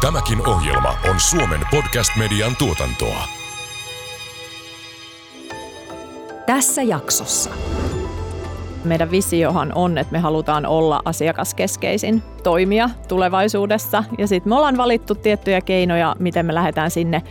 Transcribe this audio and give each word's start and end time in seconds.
Tämäkin 0.00 0.48
ohjelma 0.48 0.94
on 1.10 1.20
Suomen 1.20 1.60
podcast-median 1.70 2.56
tuotantoa. 2.56 3.24
Tässä 6.46 6.82
jaksossa. 6.82 7.50
Meidän 8.84 9.10
visiohan 9.10 9.72
on, 9.74 9.98
että 9.98 10.12
me 10.12 10.18
halutaan 10.18 10.66
olla 10.66 11.02
asiakaskeskeisin 11.04 12.22
toimija 12.42 12.90
tulevaisuudessa. 13.08 14.04
Ja 14.18 14.26
sitten 14.26 14.50
me 14.50 14.56
ollaan 14.56 14.76
valittu 14.76 15.14
tiettyjä 15.14 15.60
keinoja, 15.60 16.16
miten 16.18 16.46
me 16.46 16.54
lähdetään 16.54 16.90
sinne 16.90 17.22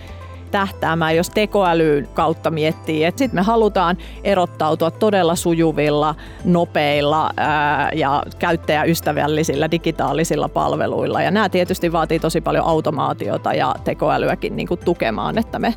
tähtäämään, 0.51 1.15
jos 1.15 1.29
tekoälyyn 1.29 2.07
kautta 2.13 2.51
miettii. 2.51 3.05
Sitten 3.05 3.35
me 3.35 3.41
halutaan 3.41 3.97
erottautua 4.23 4.91
todella 4.91 5.35
sujuvilla, 5.35 6.15
nopeilla 6.45 7.29
ää, 7.37 7.89
ja 7.93 8.23
käyttäjäystävällisillä 8.39 9.71
digitaalisilla 9.71 10.49
palveluilla. 10.49 11.21
Ja 11.21 11.31
nämä 11.31 11.49
tietysti 11.49 11.91
vaatii 11.91 12.19
tosi 12.19 12.41
paljon 12.41 12.65
automaatiota 12.65 13.53
ja 13.53 13.75
tekoälyäkin 13.83 14.55
niin 14.55 14.67
kuin 14.67 14.79
tukemaan, 14.85 15.37
että 15.37 15.59
me 15.59 15.75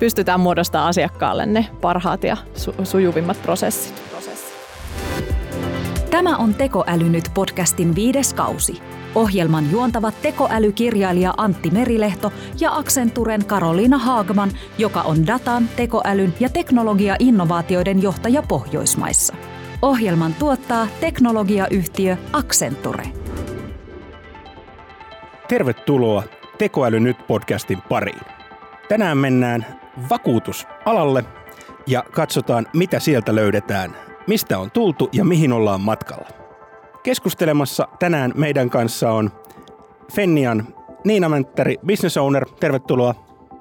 pystytään 0.00 0.40
muodostamaan 0.40 0.88
asiakkaalle 0.88 1.46
ne 1.46 1.66
parhaat 1.80 2.24
ja 2.24 2.36
su- 2.54 2.84
sujuvimmat 2.84 3.42
prosessit. 3.42 4.06
Tämä 6.10 6.36
on 6.36 6.54
Tekoäly 6.54 7.08
nyt 7.08 7.30
podcastin 7.34 7.94
viides 7.94 8.34
kausi. 8.34 8.82
Ohjelman 9.16 9.70
juontavat 9.70 10.22
tekoälykirjailija 10.22 11.34
Antti 11.36 11.70
Merilehto 11.70 12.32
ja 12.60 12.76
Accenturen 12.76 13.44
Karoliina 13.44 13.98
Haagman, 13.98 14.50
joka 14.78 15.02
on 15.02 15.26
datan, 15.26 15.68
tekoälyn 15.76 16.34
ja 16.40 16.48
teknologia-innovaatioiden 16.48 18.02
johtaja 18.02 18.42
Pohjoismaissa. 18.42 19.34
Ohjelman 19.82 20.34
tuottaa 20.34 20.88
teknologiayhtiö 21.00 22.16
Accenture. 22.32 23.04
Tervetuloa 25.48 26.22
Tekoäly 26.58 27.00
nyt 27.00 27.26
podcastin 27.26 27.82
pariin. 27.88 28.26
Tänään 28.88 29.18
mennään 29.18 29.66
vakuutusalalle 30.10 31.24
ja 31.86 32.04
katsotaan, 32.12 32.66
mitä 32.72 33.00
sieltä 33.00 33.34
löydetään, 33.34 33.96
mistä 34.26 34.58
on 34.58 34.70
tultu 34.70 35.08
ja 35.12 35.24
mihin 35.24 35.52
ollaan 35.52 35.80
matkalla. 35.80 36.45
Keskustelemassa 37.06 37.88
tänään 37.98 38.32
meidän 38.34 38.70
kanssa 38.70 39.12
on 39.12 39.30
Fennian 40.12 40.66
Niina 41.04 41.28
Mänttäri, 41.28 41.76
business 41.86 42.16
owner. 42.16 42.46
Tervetuloa. 42.60 43.14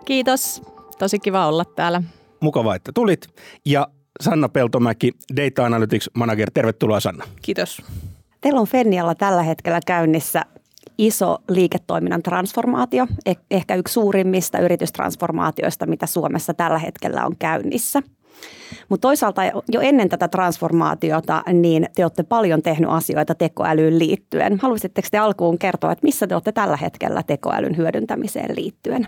Kiitos. 0.06 0.62
Tosi 1.00 1.20
kiva 1.20 1.48
olla 1.48 1.66
täällä. 1.66 2.04
Mukava, 2.40 2.76
että 2.76 2.92
tulit. 2.96 3.28
Ja 3.66 3.88
Sanna 4.22 4.50
Peltomäki, 4.50 5.12
Data 5.36 5.66
Analytics 5.66 6.10
Manager. 6.14 6.52
Tervetuloa 6.54 7.00
Sanna. 7.00 7.26
Kiitos. 7.42 7.82
Teillä 8.42 8.60
on 8.60 8.68
Fennialla 8.68 9.16
tällä 9.16 9.44
hetkellä 9.44 9.80
käynnissä 9.88 10.42
iso 10.98 11.38
liiketoiminnan 11.50 12.24
transformaatio, 12.24 13.08
eh- 13.30 13.46
ehkä 13.52 13.76
yksi 13.76 13.94
suurimmista 13.94 14.60
yritystransformaatioista, 14.60 15.86
mitä 15.86 16.06
Suomessa 16.06 16.54
tällä 16.54 16.80
hetkellä 16.80 17.26
on 17.26 17.38
käynnissä– 17.38 18.02
mutta 18.90 19.08
toisaalta 19.08 19.42
jo 19.68 19.82
ennen 19.82 20.10
tätä 20.10 20.28
transformaatiota, 20.28 21.44
niin 21.54 21.90
te 21.96 22.06
olette 22.06 22.24
paljon 22.24 22.62
tehnyt 22.62 22.90
asioita 22.90 23.36
tekoälyyn 23.36 24.00
liittyen. 24.00 24.60
Haluaisitteko 24.62 25.08
te 25.12 25.18
alkuun 25.18 25.58
kertoa, 25.58 25.92
että 25.92 26.06
missä 26.06 26.28
te 26.28 26.36
olette 26.36 26.52
tällä 26.52 26.78
hetkellä 26.78 27.24
tekoälyn 27.24 27.78
hyödyntämiseen 27.78 28.56
liittyen? 28.56 29.08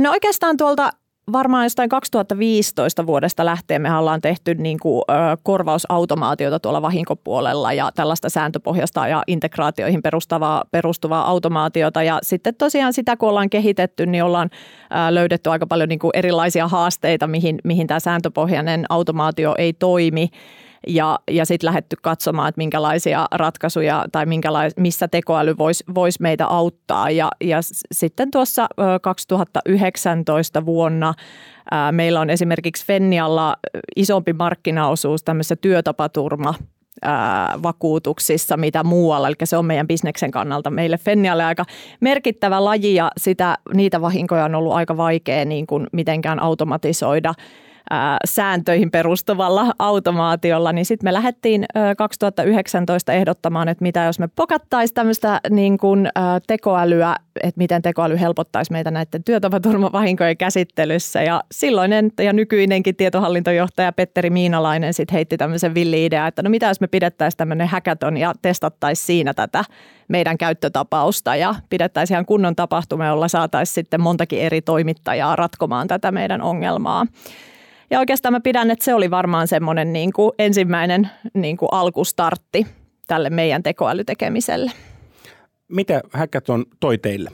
no 0.00 0.10
oikeastaan 0.10 0.56
tuolta 0.56 0.90
varmaan 1.32 1.64
jostain 1.64 1.88
2015 1.88 3.06
vuodesta 3.06 3.44
lähtien 3.44 3.82
me 3.82 3.96
ollaan 3.96 4.20
tehty 4.20 4.54
niin 4.54 4.78
kuin, 4.78 5.02
ö, 5.10 5.14
korvausautomaatiota 5.42 6.60
tuolla 6.60 6.82
vahinkopuolella 6.82 7.72
ja 7.72 7.90
tällaista 7.94 8.28
sääntöpohjasta 8.28 9.08
ja 9.08 9.22
integraatioihin 9.26 10.02
perustuvaa, 10.02 10.64
perustuvaa 10.70 11.28
automaatiota. 11.28 12.02
Ja 12.02 12.18
sitten 12.22 12.54
tosiaan 12.54 12.92
sitä, 12.92 13.16
kun 13.16 13.28
ollaan 13.28 13.50
kehitetty, 13.50 14.06
niin 14.06 14.24
ollaan 14.24 14.50
ö, 14.52 15.14
löydetty 15.14 15.50
aika 15.50 15.66
paljon 15.66 15.88
niin 15.88 15.98
kuin 15.98 16.10
erilaisia 16.14 16.68
haasteita, 16.68 17.26
mihin, 17.26 17.58
mihin 17.64 17.86
tämä 17.86 18.00
sääntöpohjainen 18.00 18.84
automaatio 18.88 19.54
ei 19.58 19.72
toimi 19.72 20.28
ja, 20.86 21.18
ja 21.30 21.44
sitten 21.44 21.66
lähdetty 21.66 21.96
katsomaan, 22.02 22.48
että 22.48 22.58
minkälaisia 22.58 23.26
ratkaisuja 23.32 24.04
tai 24.12 24.26
minkälais, 24.26 24.76
missä 24.76 25.08
tekoäly 25.08 25.58
voisi 25.58 25.84
vois 25.94 26.20
meitä 26.20 26.46
auttaa. 26.46 27.10
Ja, 27.10 27.30
ja 27.40 27.58
sitten 27.92 28.30
tuossa 28.30 28.66
2019 29.02 30.66
vuonna 30.66 31.14
meillä 31.90 32.20
on 32.20 32.30
esimerkiksi 32.30 32.86
Fennialla 32.86 33.56
isompi 33.96 34.32
markkinaosuus 34.32 35.22
tämmöisessä 35.22 35.56
työtapaturma 35.56 36.54
vakuutuksissa, 37.62 38.56
mitä 38.56 38.84
muualla. 38.84 39.28
Eli 39.28 39.34
se 39.44 39.56
on 39.56 39.66
meidän 39.66 39.86
bisneksen 39.86 40.30
kannalta 40.30 40.70
meille 40.70 40.98
Fennialle 40.98 41.44
aika 41.44 41.64
merkittävä 42.00 42.64
laji 42.64 42.94
ja 42.94 43.10
sitä, 43.16 43.58
niitä 43.74 44.00
vahinkoja 44.00 44.44
on 44.44 44.54
ollut 44.54 44.72
aika 44.72 44.96
vaikea 44.96 45.44
niin 45.44 45.66
kuin 45.66 45.86
mitenkään 45.92 46.40
automatisoida 46.40 47.34
sääntöihin 48.24 48.90
perustuvalla 48.90 49.74
automaatiolla, 49.78 50.72
niin 50.72 50.84
sitten 50.84 51.06
me 51.06 51.12
lähdettiin 51.12 51.64
2019 51.98 53.12
ehdottamaan, 53.12 53.68
että 53.68 53.82
mitä 53.82 54.04
jos 54.04 54.18
me 54.18 54.28
pokattaisiin 54.36 54.94
tämmöistä 54.94 55.40
niin 55.50 55.78
kuin 55.78 56.08
tekoälyä, 56.46 57.16
että 57.42 57.58
miten 57.58 57.82
tekoäly 57.82 58.20
helpottaisi 58.20 58.72
meitä 58.72 58.90
näiden 58.90 59.24
työtapaturmavahinkojen 59.24 60.36
käsittelyssä. 60.36 61.22
Ja 61.22 61.44
silloinen 61.52 62.10
ja 62.18 62.32
nykyinenkin 62.32 62.96
tietohallintojohtaja 62.96 63.92
Petteri 63.92 64.30
Miinalainen 64.30 64.94
sitten 64.94 65.14
heitti 65.14 65.36
tämmöisen 65.36 65.74
villi-idea, 65.74 66.26
että 66.26 66.42
no 66.42 66.50
mitä 66.50 66.68
jos 66.68 66.80
me 66.80 66.86
pidettäisiin 66.86 67.38
tämmöinen 67.38 67.68
hackathon 67.68 68.16
ja 68.16 68.32
testattaisiin 68.42 69.06
siinä 69.06 69.34
tätä 69.34 69.64
meidän 70.08 70.38
käyttötapausta 70.38 71.36
ja 71.36 71.54
pidettäisiin 71.70 72.14
ihan 72.14 72.26
kunnon 72.26 72.56
tapahtuma, 72.56 73.06
jolla 73.06 73.28
saataisiin 73.28 73.74
sitten 73.74 74.00
montakin 74.00 74.40
eri 74.40 74.62
toimittajaa 74.62 75.36
ratkomaan 75.36 75.88
tätä 75.88 76.12
meidän 76.12 76.42
ongelmaa. 76.42 77.06
Ja 77.90 77.98
oikeastaan 77.98 78.32
mä 78.32 78.40
pidän, 78.40 78.70
että 78.70 78.84
se 78.84 78.94
oli 78.94 79.10
varmaan 79.10 79.48
semmoinen 79.48 79.92
niin 79.92 80.12
kuin 80.12 80.32
ensimmäinen 80.38 81.10
niin 81.34 81.56
kuin 81.56 81.68
alkustartti 81.72 82.66
tälle 83.06 83.30
meidän 83.30 83.62
tekoälytekemiselle. 83.62 84.72
Mitä 85.68 86.00
Hackathon 86.12 86.64
toi 86.80 86.98
teille? 86.98 87.30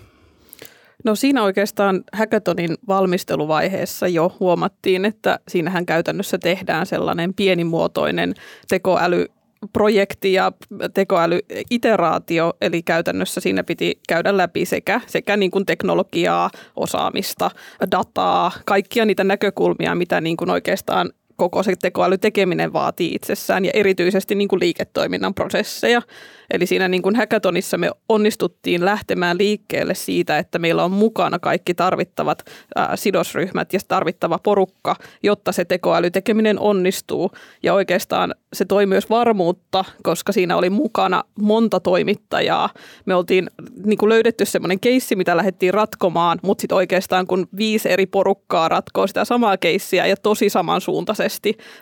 No 1.05 1.15
siinä 1.15 1.43
oikeastaan 1.43 2.05
Hackathonin 2.13 2.75
valmisteluvaiheessa 2.89 4.09
jo 4.09 4.37
huomattiin, 4.41 5.05
että 5.05 5.39
siinähän 5.49 5.87
käytännössä 5.87 6.39
tehdään 6.39 6.87
sellainen 6.87 7.35
pienimuotoinen 7.35 8.35
tekoäly 8.69 9.27
projekti 9.73 10.33
ja 10.33 10.53
tekoälyiteraatio, 10.95 12.53
eli 12.61 12.83
käytännössä 12.83 13.41
siinä 13.41 13.65
piti 13.65 14.01
käydä 14.09 14.37
läpi 14.37 14.65
sekä, 14.65 15.01
sekä 15.07 15.37
niin 15.37 15.51
kuin 15.51 15.67
teknologiaa, 15.67 16.51
osaamista, 16.77 17.51
dataa, 17.91 18.53
kaikkia 18.65 19.05
niitä 19.05 19.25
näkökulmia, 19.25 19.95
mitä 19.95 20.21
niin 20.21 20.37
kuin 20.37 20.51
oikeastaan 20.51 21.11
koko 21.41 21.63
se 21.63 21.75
tekoälytekeminen 21.83 22.73
vaatii 22.73 23.15
itsessään 23.15 23.65
ja 23.65 23.71
erityisesti 23.75 24.35
niin 24.35 24.49
kuin 24.49 24.61
liiketoiminnan 24.61 25.35
prosesseja. 25.35 26.03
Eli 26.51 26.67
siinä 26.67 26.89
niin 26.89 27.03
kuin 27.03 27.17
hackathonissa 27.17 27.79
me 27.79 27.91
onnistuttiin 28.09 28.85
lähtemään 28.85 29.39
liikkeelle 29.39 29.95
siitä, 29.95 30.39
että 30.39 30.59
meillä 30.59 30.85
on 30.85 30.91
mukana 30.91 31.39
kaikki 31.39 31.75
tarvittavat 31.75 32.43
ää, 32.77 32.97
sidosryhmät 32.97 33.73
ja 33.73 33.81
tarvittava 33.89 34.39
porukka, 34.39 34.97
jotta 35.23 35.53
se 35.53 35.65
tekoälytekeminen 35.65 36.59
onnistuu. 36.59 37.31
Ja 37.63 37.75
oikeastaan 37.75 38.35
se 38.53 38.65
toi 38.65 38.87
myös 38.87 39.11
varmuutta, 39.11 39.85
koska 40.03 40.33
siinä 40.33 40.57
oli 40.57 40.71
mukana 40.71 41.25
monta 41.41 41.81
toimittajaa. 41.81 42.69
Me 43.07 43.15
oltiin 43.15 43.51
niin 43.85 43.99
kuin 43.99 44.09
löydetty 44.09 44.45
semmoinen 44.45 44.81
keissi, 44.81 45.17
mitä 45.17 45.37
lähdettiin 45.37 45.75
ratkomaan, 45.75 46.39
mutta 46.43 46.63
sitten 46.63 46.77
oikeastaan 46.77 47.27
kun 47.27 47.49
viisi 47.57 47.91
eri 47.91 48.07
porukkaa 48.07 48.69
ratkoo 48.69 49.07
sitä 49.07 49.25
samaa 49.25 49.57
keissiä 49.57 50.07
ja 50.07 50.17
tosi 50.17 50.51
samansuuntaisesti 50.51 51.30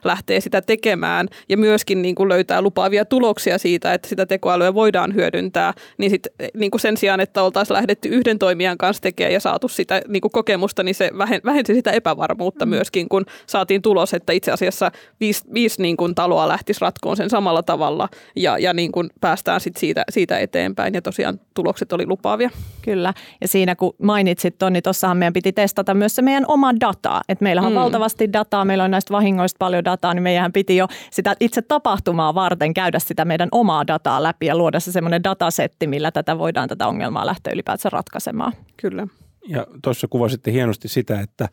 lähtee 0.05 0.41
sitä 0.41 0.63
tekemään 0.63 1.29
ja 1.49 1.57
myöskin 1.57 2.03
niin 2.03 2.15
kuin 2.15 2.29
löytää 2.29 2.63
lupaavia 2.63 3.05
tuloksia 3.05 3.59
siitä, 3.59 3.95
että 3.95 4.09
sitä 4.09 4.27
tekoälyä 4.27 4.75
voidaan 4.75 5.15
hyödyntää, 5.15 5.75
niin, 5.99 6.11
sit, 6.11 6.27
niin 6.55 6.71
kuin 6.71 6.81
sen 6.81 6.97
sijaan, 6.97 7.21
että 7.21 7.43
oltaisiin 7.43 7.75
lähdetty 7.75 8.09
yhden 8.09 8.39
toimijan 8.39 8.79
kanssa 8.79 9.03
tekemään 9.03 9.33
ja 9.33 9.41
saatu 9.41 9.69
sitä 9.69 10.03
niin 10.09 10.21
kuin 10.21 10.33
kokemusta, 10.33 10.83
niin 10.83 10.95
se 10.95 11.11
vähensi 11.45 11.75
sitä 11.75 11.91
epävarmuutta 11.91 12.67
mm. 12.67 12.71
myöskin, 12.71 13.09
kun 13.09 13.25
saatiin 13.47 13.83
tulos, 13.83 14.15
että 14.15 14.33
itse 14.33 14.53
asiassa 14.53 14.91
viisi, 15.21 15.45
viisi 15.55 15.83
niin 15.83 15.97
kuin 15.97 16.15
taloa 16.15 16.49
lähtisi 16.49 16.81
ratkoon 16.81 17.17
sen 17.17 17.31
samalla 17.31 17.63
tavalla 17.63 18.09
ja, 18.37 18.59
ja 18.59 18.73
niin 18.73 18.93
kuin 18.93 19.11
päästään 19.21 19.61
sit 19.61 19.77
siitä, 19.77 20.05
siitä 20.11 20.39
eteenpäin 20.39 20.95
ja 20.95 21.03
tosiaan 21.03 21.41
tulokset 21.55 21.93
oli 21.93 22.07
lupaavia. 22.07 22.51
Kyllä, 22.83 23.15
ja 23.41 23.49
siinä 23.49 23.77
kun 23.77 23.95
mainitsit 24.03 24.59
Toni, 24.59 24.73
niin 24.73 24.83
tuossahan 24.83 25.17
meidän 25.17 25.33
piti 25.33 25.53
testata 25.53 25.95
myös 25.95 26.15
se 26.15 26.23
meidän 26.23 26.45
oma 26.49 26.81
dataa, 26.81 27.23
että 27.29 27.43
meillähän 27.43 27.69
on 27.69 27.73
mm. 27.73 27.81
valtavasti 27.81 28.33
dataa, 28.33 28.65
meillä 28.65 28.85
on 28.85 28.91
näistä 28.91 29.13
vahingoista 29.13 29.38
paljon 29.59 29.85
dataa, 29.85 30.15
niin 30.15 30.23
meidän 30.23 30.53
piti 30.53 30.77
jo 30.77 30.87
sitä 31.11 31.37
itse 31.41 31.63
tapahtumaa 31.63 32.35
varten 32.35 32.75
käydä 32.75 32.99
sitä 32.99 33.25
meidän 33.25 33.49
omaa 33.53 33.87
dataa 33.87 34.23
läpi 34.23 34.47
ja 34.47 34.57
luoda 34.57 34.81
se 34.81 34.93
semmoinen 34.93 35.25
datasetti, 35.25 35.87
millä 35.87 36.11
tätä 36.11 36.39
voidaan 36.39 36.69
tätä 36.69 36.87
ongelmaa 36.87 37.27
lähteä 37.27 37.53
ylipäätään 37.53 37.93
ratkaisemaan. 37.93 38.53
Kyllä. 38.77 39.07
Ja 39.49 39.67
tuossa 39.83 40.09
kuvasitte 40.09 40.53
hienosti 40.53 40.89
sitä, 40.89 41.21
että 41.21 41.49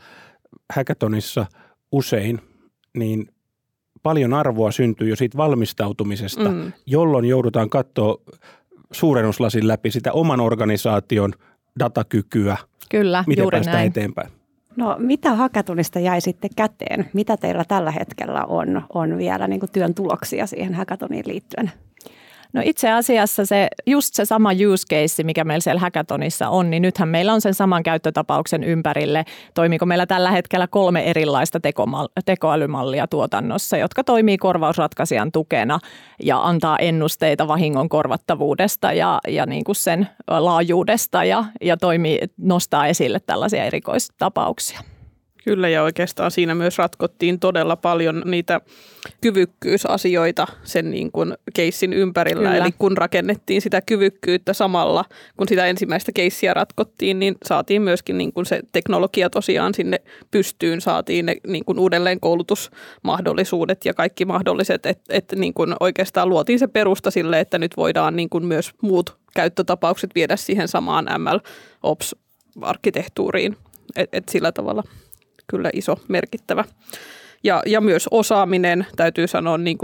hackathonissa 0.76 1.46
usein 1.92 2.42
niin 2.98 3.30
paljon 4.04 4.34
arvoa 4.34 4.72
syntyy 4.72 5.10
jo 5.10 5.16
siitä 5.16 5.38
valmistautumisesta, 5.38 6.50
mm. 6.52 6.72
jolloin 6.86 7.26
joudutaan 7.26 7.70
katsoa 7.70 8.18
suurennuslasin 8.92 9.68
läpi 9.68 9.92
sitä 9.92 10.12
oman 10.12 10.40
organisaation 10.40 11.34
datakykyä. 11.80 12.58
Kyllä, 12.90 13.24
Miten 13.28 13.44
juuri 13.44 13.56
päästään 13.56 13.78
näin. 13.78 13.88
eteenpäin? 13.88 14.30
No 14.78 14.96
mitä 15.00 15.36
hackathonista 15.36 16.00
jäi 16.00 16.22
sitten 16.22 16.50
käteen? 16.56 17.10
Mitä 17.14 17.38
teillä 17.38 17.66
tällä 17.68 17.92
hetkellä 17.92 18.46
on, 18.46 18.82
on 18.94 19.18
vielä 19.18 19.48
niin 19.48 19.62
työn 19.72 19.94
tuloksia 19.94 20.48
siihen 20.48 20.74
hackathoniin 20.74 21.28
liittyen? 21.28 21.72
No 22.56 22.62
itse 22.66 22.92
asiassa 22.92 23.46
se, 23.46 23.68
just 23.86 24.14
se 24.14 24.26
sama 24.26 24.50
use 24.74 24.86
case, 24.90 25.24
mikä 25.24 25.44
meillä 25.44 25.62
siellä 25.62 25.80
hackathonissa 25.80 26.50
on, 26.50 26.70
niin 26.70 26.82
nythän 26.82 27.10
meillä 27.10 27.34
on 27.34 27.42
sen 27.42 27.54
saman 27.54 27.84
käyttötapauksen 27.84 28.64
ympärille. 28.64 29.26
Toimiiko 29.54 29.86
meillä 29.86 30.06
tällä 30.06 30.32
hetkellä 30.32 30.68
kolme 30.68 31.04
erilaista 31.04 31.60
tekoälymallia 32.26 33.08
tuotannossa, 33.08 33.78
jotka 33.78 34.04
toimii 34.04 34.38
korvausratkaisijan 34.38 35.32
tukena 35.32 35.80
ja 36.24 36.42
antaa 36.42 36.78
ennusteita 36.78 37.48
vahingon 37.48 37.90
korvattavuudesta 37.90 38.94
ja, 38.94 39.20
ja 39.28 39.46
niin 39.46 39.64
kuin 39.64 39.76
sen 39.76 40.08
laajuudesta 40.28 41.24
ja, 41.24 41.46
ja 41.62 41.78
toimii, 41.78 42.20
nostaa 42.38 42.88
esille 42.88 43.20
tällaisia 43.20 43.64
erikoistapauksia. 43.64 44.95
Kyllä 45.46 45.70
ja 45.70 45.84
oikeastaan 45.84 46.32
siinä 46.32 46.56
myös 46.56 46.78
ratkottiin 46.78 47.40
todella 47.40 47.76
paljon 47.76 48.22
niitä 48.26 48.62
kyvykkyysasioita 49.22 50.48
sen 50.64 50.92
niin 50.92 51.12
kuin 51.12 51.34
keissin 51.54 51.94
ympärillä. 51.94 52.50
Kyllä. 52.50 52.64
Eli 52.64 52.72
kun 52.80 52.98
rakennettiin 52.98 53.62
sitä 53.62 53.82
kyvykkyyttä 53.82 54.54
samalla, 54.54 55.06
kun 55.38 55.48
sitä 55.48 55.66
ensimmäistä 55.66 56.12
keissiä 56.12 56.54
ratkottiin, 56.54 57.20
niin 57.20 57.36
saatiin 57.46 57.82
myöskin 57.82 58.18
niin 58.18 58.34
kuin 58.34 58.46
se 58.46 58.62
teknologia 58.72 59.30
tosiaan 59.30 59.74
sinne 59.74 60.02
pystyyn, 60.32 60.82
saatiin 60.82 61.26
ne 61.26 61.36
niin 61.48 61.66
kuin 61.66 61.80
uudelleen 61.80 62.20
koulutusmahdollisuudet 62.20 63.86
ja 63.86 63.94
kaikki 63.94 64.26
mahdolliset, 64.26 64.86
että 64.86 65.14
et 65.14 65.34
niin 65.36 65.54
kuin 65.54 65.76
oikeastaan 65.80 66.30
luotiin 66.30 66.60
se 66.60 66.68
perusta 66.68 67.12
sille, 67.12 67.40
että 67.40 67.58
nyt 67.58 67.78
voidaan 67.78 68.16
niin 68.16 68.30
kuin 68.30 68.46
myös 68.46 68.72
muut 68.82 69.18
käyttötapaukset 69.36 70.10
viedä 70.16 70.36
siihen 70.36 70.68
samaan 70.68 71.06
ML-Ops-arkkitehtuuriin. 71.18 73.58
Et, 73.96 74.10
et 74.14 74.30
sillä 74.30 74.52
tavalla 74.52 74.84
kyllä 75.48 75.70
iso, 75.74 76.00
merkittävä. 76.08 76.64
Ja, 77.44 77.62
ja 77.66 77.82
myös 77.82 78.08
osaaminen, 78.12 78.86
täytyy 78.96 79.28
sanoa, 79.28 79.58
niin 79.58 79.78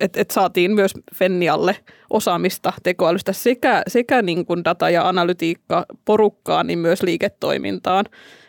että, 0.00 0.20
että 0.20 0.34
saatiin 0.34 0.70
myös 0.70 0.94
Fennialle 1.14 1.76
osaamista 2.10 2.72
tekoälystä 2.82 3.32
sekä, 3.32 3.82
sekä 3.86 4.22
niin 4.22 4.46
kuin 4.46 4.64
data- 4.64 4.90
ja 4.90 5.08
analytiikka 5.08 5.86
porukkaan, 6.04 6.66
niin 6.66 6.78
myös 6.78 7.02
liiketoimintaan. 7.02 8.04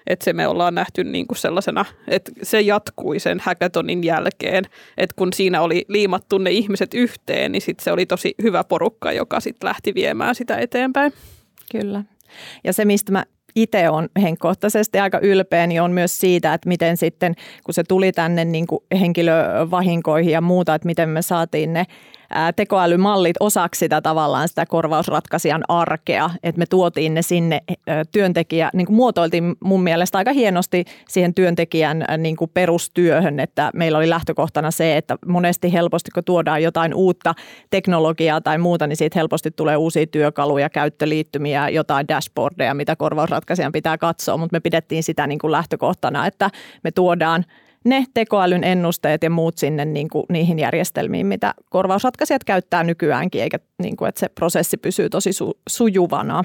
Että 0.08 0.26
se 0.26 0.34
me 0.34 0.48
ollaan 0.48 0.76
nähty 0.76 1.04
niin 1.04 1.28
kuin 1.28 1.38
sellaisena, 1.38 1.86
että 2.08 2.32
se 2.44 2.62
jatkui 2.62 3.20
sen 3.20 3.40
hackathonin 3.40 4.04
jälkeen, 4.04 4.66
että 4.98 5.14
kun 5.16 5.34
siinä 5.34 5.62
oli 5.62 5.86
liimattu 5.88 6.38
ne 6.38 6.52
ihmiset 6.52 6.94
yhteen, 6.94 7.52
niin 7.52 7.62
sit 7.62 7.80
se 7.80 7.92
oli 7.92 8.06
tosi 8.06 8.36
hyvä 8.42 8.64
porukka, 8.64 9.12
joka 9.12 9.40
sitten 9.40 9.68
lähti 9.68 9.94
viemään 9.96 10.36
sitä 10.36 10.58
eteenpäin. 10.58 11.14
Kyllä. 11.72 12.04
Ja 12.64 12.74
se, 12.74 12.86
mistä 12.86 13.12
mä 13.12 13.26
itse 13.56 13.90
on 13.90 14.10
henkkohtaisesti 14.22 15.00
aika 15.00 15.20
ylpeä, 15.20 15.68
niin 15.68 15.82
on 15.82 15.92
myös 15.92 16.20
siitä, 16.20 16.54
että 16.54 16.68
miten 16.70 16.98
sitten, 16.98 17.36
kun 17.64 17.74
se 17.74 17.84
tuli 17.84 18.12
tänne 18.12 18.46
niin 18.46 18.68
kuin 18.68 18.84
henkilövahinkoihin 19.00 20.32
ja 20.32 20.42
muuta, 20.42 20.76
että 20.76 20.86
miten 20.86 21.10
me 21.10 21.22
saatiin 21.22 21.74
ne 21.74 21.86
tekoälymallit 22.56 23.36
osaksi 23.40 23.80
sitä 23.80 24.02
tavallaan 24.02 24.48
sitä 24.48 24.66
korvausratkaisijan 24.66 25.64
arkea, 25.68 26.30
että 26.44 26.60
me 26.60 26.66
tuotiin 26.66 27.14
ne 27.14 27.22
sinne 27.22 27.62
työntekijä, 28.12 28.70
niin 28.74 28.88
kuin 28.88 28.96
muotoiltiin 28.96 29.56
mun 29.64 29.84
mielestä 29.84 30.18
aika 30.18 30.34
hienosti 30.34 30.86
siihen 31.10 31.34
työntekijän 31.34 32.06
niin 32.18 32.36
kuin 32.36 32.52
perustyöhön, 32.54 33.40
että 33.40 33.72
meillä 33.74 33.98
oli 33.98 34.10
lähtökohtana 34.10 34.72
se, 34.72 34.98
että 34.98 35.18
monesti 35.28 35.74
helposti 35.74 36.12
kun 36.12 36.24
tuodaan 36.24 36.64
jotain 36.64 36.94
uutta 36.94 37.36
teknologiaa 37.70 38.42
tai 38.42 38.58
muuta, 38.58 38.88
niin 38.88 38.98
siitä 38.98 39.20
helposti 39.20 39.52
tulee 39.52 39.78
uusia 39.78 40.08
työkaluja, 40.08 40.70
käyttöliittymiä, 40.70 41.70
jotain 41.70 42.08
dashboardeja, 42.08 42.74
mitä 42.74 42.96
korvausratkaisijan 42.96 43.72
pitää 43.72 43.98
katsoa, 43.98 44.38
mutta 44.38 44.56
me 44.56 44.60
pidettiin 44.60 45.04
sitä 45.04 45.28
niin 45.28 45.40
kuin 45.40 45.52
lähtökohtana, 45.52 46.28
että 46.28 46.50
me 46.84 46.92
tuodaan 46.92 47.46
ne 47.86 48.06
tekoälyn 48.14 48.64
ennusteet 48.64 49.24
ja 49.24 49.30
muut 49.30 49.58
sinne 49.58 49.86
niin 49.86 50.08
kuin 50.10 50.26
niihin 50.30 50.60
järjestelmiin, 50.60 51.28
mitä 51.28 51.54
korvausratkaisijat 51.70 52.44
käyttää 52.44 52.84
nykyäänkin, 52.84 53.42
eikä 53.42 53.60
niin 53.82 53.98
kuin, 53.98 54.10
että 54.10 54.20
se 54.20 54.30
prosessi 54.30 54.78
pysyy 54.78 55.10
tosi 55.10 55.30
su- 55.30 55.60
sujuvana. 55.70 56.44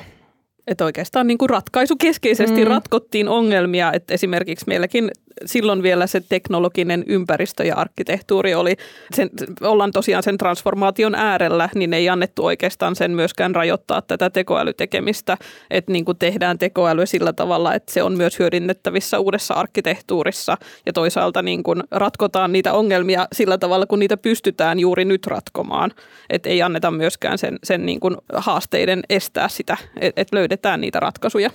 Että 0.66 0.84
oikeastaan 0.84 1.26
niin 1.26 1.38
kuin 1.38 1.50
ratkaisukeskeisesti 1.50 2.64
mm. 2.64 2.70
ratkottiin 2.70 3.28
ongelmia, 3.28 3.92
että 3.92 4.14
esimerkiksi 4.14 4.64
meilläkin 4.68 5.10
silloin 5.46 5.82
vielä 5.82 6.06
se 6.06 6.20
teknologinen 6.20 7.04
ympäristö 7.06 7.64
ja 7.64 7.76
arkkitehtuuri 7.76 8.54
oli, 8.54 8.76
sen, 9.14 9.30
ollaan 9.60 9.90
tosiaan 9.92 10.22
sen 10.22 10.38
transformaation 10.38 11.14
äärellä, 11.14 11.68
niin 11.74 11.94
ei 11.94 12.08
annettu 12.08 12.44
oikeastaan 12.44 12.96
sen 12.96 13.10
myöskään 13.10 13.54
rajoittaa 13.54 14.02
tätä 14.02 14.30
tekoälytekemistä, 14.30 15.36
että 15.70 15.92
niin 15.92 16.04
kuin 16.04 16.18
tehdään 16.18 16.58
tekoäly 16.58 17.06
sillä 17.06 17.32
tavalla, 17.32 17.74
että 17.74 17.92
se 17.92 18.02
on 18.02 18.16
myös 18.16 18.38
hyödynnettävissä 18.38 19.18
uudessa 19.18 19.54
arkkitehtuurissa. 19.54 20.56
Ja 20.86 20.92
toisaalta 20.92 21.42
niin 21.42 21.62
kuin 21.62 21.82
ratkotaan 21.90 22.52
niitä 22.52 22.72
ongelmia 22.72 23.28
sillä 23.32 23.58
tavalla, 23.58 23.86
kun 23.86 23.98
niitä 23.98 24.16
pystytään 24.16 24.80
juuri 24.80 25.04
nyt 25.04 25.26
ratkomaan, 25.26 25.90
että 26.30 26.48
ei 26.48 26.62
anneta 26.62 26.90
myöskään 26.90 27.38
sen, 27.38 27.58
sen 27.64 27.86
niin 27.86 28.00
kuin 28.00 28.16
haasteiden 28.34 29.02
estää 29.10 29.48
sitä, 29.48 29.76
että 30.00 30.22
et 30.22 30.28
löydetään 30.32 30.80
niitä 30.80 31.00
ratkaisuja 31.00 31.50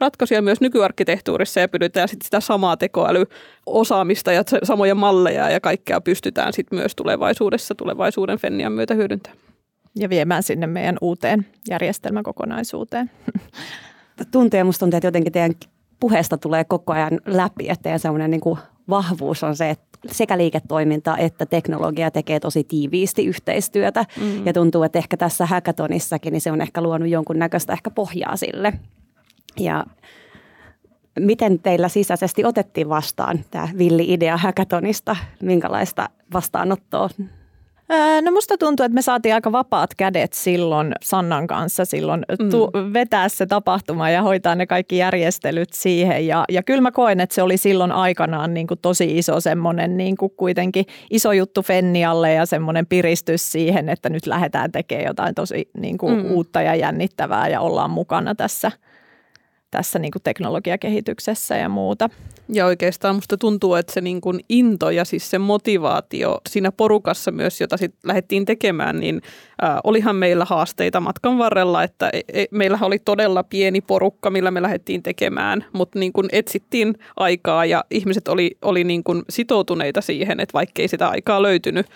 ratkaisuja 0.00 0.42
myös 0.42 0.60
nykyarkkitehtuurissa 0.60 1.60
ja 1.60 1.68
pyydetään 1.68 2.08
sit 2.08 2.22
sitä 2.22 2.40
samaa 2.40 2.76
tekoälyosaamista 2.76 4.32
ja 4.32 4.42
samoja 4.62 4.94
malleja 4.94 5.50
ja 5.50 5.60
kaikkea 5.60 6.00
pystytään 6.00 6.52
sit 6.52 6.66
myös 6.70 6.94
tulevaisuudessa 6.94 7.74
tulevaisuuden 7.74 8.38
Fennian 8.38 8.72
myötä 8.72 8.94
hyödyntämään. 8.94 9.38
Ja 9.94 10.08
viemään 10.08 10.42
sinne 10.42 10.66
meidän 10.66 10.96
uuteen 11.00 11.46
järjestelmäkokonaisuuteen. 11.70 13.10
Tuntuu 14.32 14.58
ja 14.58 14.64
musta 14.64 14.80
tuntuu, 14.80 14.96
että 14.96 15.06
jotenkin 15.06 15.32
teidän 15.32 15.54
puheesta 16.00 16.38
tulee 16.38 16.64
koko 16.64 16.92
ajan 16.92 17.20
läpi, 17.26 17.68
että 17.68 17.82
teidän 17.82 18.00
semmoinen 18.00 18.30
niin 18.30 18.40
kuin 18.40 18.58
vahvuus 18.88 19.44
on 19.44 19.56
se, 19.56 19.70
että 19.70 19.88
sekä 20.10 20.38
liiketoiminta 20.38 21.16
että 21.16 21.46
teknologia 21.46 22.10
tekee 22.10 22.40
tosi 22.40 22.64
tiiviisti 22.64 23.26
yhteistyötä. 23.26 24.04
Mm. 24.20 24.46
Ja 24.46 24.52
tuntuu, 24.52 24.82
että 24.82 24.98
ehkä 24.98 25.16
tässä 25.16 25.46
hackathonissakin 25.46 26.32
niin 26.32 26.40
se 26.40 26.52
on 26.52 26.60
ehkä 26.60 26.82
luonut 26.82 27.08
jonkun 27.08 27.38
näköistä 27.38 27.72
ehkä 27.72 27.90
pohjaa 27.90 28.36
sille. 28.36 28.72
Ja 29.56 29.84
miten 31.18 31.58
teillä 31.58 31.88
sisäisesti 31.88 32.44
otettiin 32.44 32.88
vastaan 32.88 33.38
tämä 33.50 33.68
villi-idea 33.78 34.36
hackathonista? 34.36 35.16
Minkälaista 35.42 36.08
vastaanottoa 36.34 37.08
No 38.22 38.30
musta 38.32 38.58
tuntuu, 38.58 38.84
että 38.84 38.94
me 38.94 39.02
saatiin 39.02 39.34
aika 39.34 39.52
vapaat 39.52 39.94
kädet 39.94 40.32
silloin 40.32 40.92
Sannan 41.02 41.46
kanssa 41.46 41.84
silloin 41.84 42.24
tu- 42.50 42.70
vetää 42.92 43.28
se 43.28 43.46
tapahtuma 43.46 44.10
ja 44.10 44.22
hoitaa 44.22 44.54
ne 44.54 44.66
kaikki 44.66 44.96
järjestelyt 44.96 45.72
siihen. 45.72 46.26
Ja, 46.26 46.44
ja 46.48 46.62
kyllä 46.62 46.80
mä 46.80 46.90
koen, 46.90 47.20
että 47.20 47.34
se 47.34 47.42
oli 47.42 47.56
silloin 47.56 47.92
aikanaan 47.92 48.54
niin 48.54 48.66
kuin 48.66 48.78
tosi 48.82 49.18
iso 49.18 49.40
semmoinen 49.40 49.96
niin 49.96 50.16
kuin 50.16 50.32
kuitenkin 50.36 50.84
iso 51.10 51.32
juttu 51.32 51.62
Fennialle 51.62 52.32
ja 52.32 52.46
semmoinen 52.46 52.86
piristys 52.86 53.52
siihen, 53.52 53.88
että 53.88 54.08
nyt 54.08 54.26
lähdetään 54.26 54.72
tekemään 54.72 55.06
jotain 55.06 55.34
tosi 55.34 55.70
niin 55.78 55.98
kuin 55.98 56.16
mm. 56.16 56.30
uutta 56.30 56.62
ja 56.62 56.74
jännittävää 56.74 57.48
ja 57.48 57.60
ollaan 57.60 57.90
mukana 57.90 58.34
tässä– 58.34 58.72
tässä 59.70 59.98
niin 59.98 60.10
kuin 60.10 60.22
teknologiakehityksessä 60.22 61.56
ja 61.56 61.68
muuta. 61.68 62.10
Ja 62.52 62.66
oikeastaan 62.66 63.14
musta 63.14 63.36
tuntuu, 63.36 63.74
että 63.74 63.92
se 63.92 64.00
niin 64.00 64.20
kuin 64.20 64.40
into 64.48 64.90
ja 64.90 65.04
siis 65.04 65.30
se 65.30 65.38
motivaatio 65.38 66.40
siinä 66.48 66.72
porukassa 66.72 67.30
myös, 67.30 67.60
jota 67.60 67.76
sitten 67.76 68.08
lähdettiin 68.08 68.44
tekemään, 68.44 69.00
niin 69.00 69.22
olihan 69.84 70.16
meillä 70.16 70.44
haasteita 70.44 71.00
matkan 71.00 71.38
varrella, 71.38 71.82
että 71.82 72.10
e, 72.12 72.20
e, 72.32 72.44
meillä 72.50 72.78
oli 72.82 72.98
todella 72.98 73.42
pieni 73.42 73.80
porukka, 73.80 74.30
millä 74.30 74.50
me 74.50 74.62
lähdettiin 74.62 75.02
tekemään, 75.02 75.64
mutta 75.72 75.98
niin 75.98 76.12
kuin 76.12 76.28
etsittiin 76.32 76.94
aikaa 77.16 77.64
ja 77.64 77.84
ihmiset 77.90 78.28
oli, 78.28 78.56
oli 78.62 78.84
niin 78.84 79.04
kuin 79.04 79.22
sitoutuneita 79.30 80.00
siihen, 80.00 80.40
että 80.40 80.52
vaikkei 80.52 80.88
sitä 80.88 81.08
aikaa 81.08 81.42
löytynyt 81.42 81.86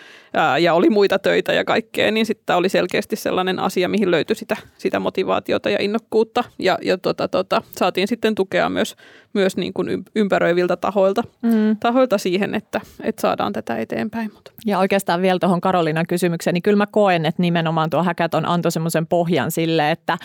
ja 0.60 0.74
oli 0.74 0.90
muita 0.90 1.18
töitä 1.18 1.52
ja 1.52 1.64
kaikkea, 1.64 2.10
niin 2.10 2.26
sitten 2.26 2.56
oli 2.56 2.68
selkeästi 2.68 3.16
sellainen 3.16 3.58
asia, 3.58 3.88
mihin 3.88 4.10
löytyi 4.10 4.36
sitä, 4.36 4.56
sitä 4.78 5.00
motivaatiota 5.00 5.70
ja 5.70 5.78
innokkuutta. 5.80 6.44
Ja, 6.58 6.78
ja 6.82 6.98
tota, 6.98 7.28
tota, 7.28 7.62
saatiin 7.76 8.08
sitten 8.08 8.34
tukea 8.34 8.68
myös, 8.68 8.96
myös 9.34 9.56
niin 9.56 9.72
kuin 9.72 10.04
ympäröiviltä 10.14 10.76
tahoilta, 10.76 11.22
mm. 11.42 11.76
tahoilta 11.80 12.18
siihen, 12.18 12.54
että, 12.54 12.80
että 13.02 13.20
saadaan 13.22 13.52
tätä 13.52 13.76
eteenpäin. 13.76 14.32
Ja 14.66 14.78
oikeastaan 14.78 15.22
vielä 15.22 15.38
tuohon 15.38 15.60
Karolinan 15.60 16.06
kysymykseen, 16.06 16.54
niin 16.54 16.62
kyllä 16.62 16.76
mä 16.76 16.86
koen, 16.86 17.26
että 17.26 17.42
nimenomaan 17.42 17.90
tuo 17.90 18.02
Hackathon 18.02 18.48
antoi 18.48 18.72
semmoisen 18.72 19.06
pohjan 19.06 19.50
sille, 19.50 19.90
että 19.90 20.18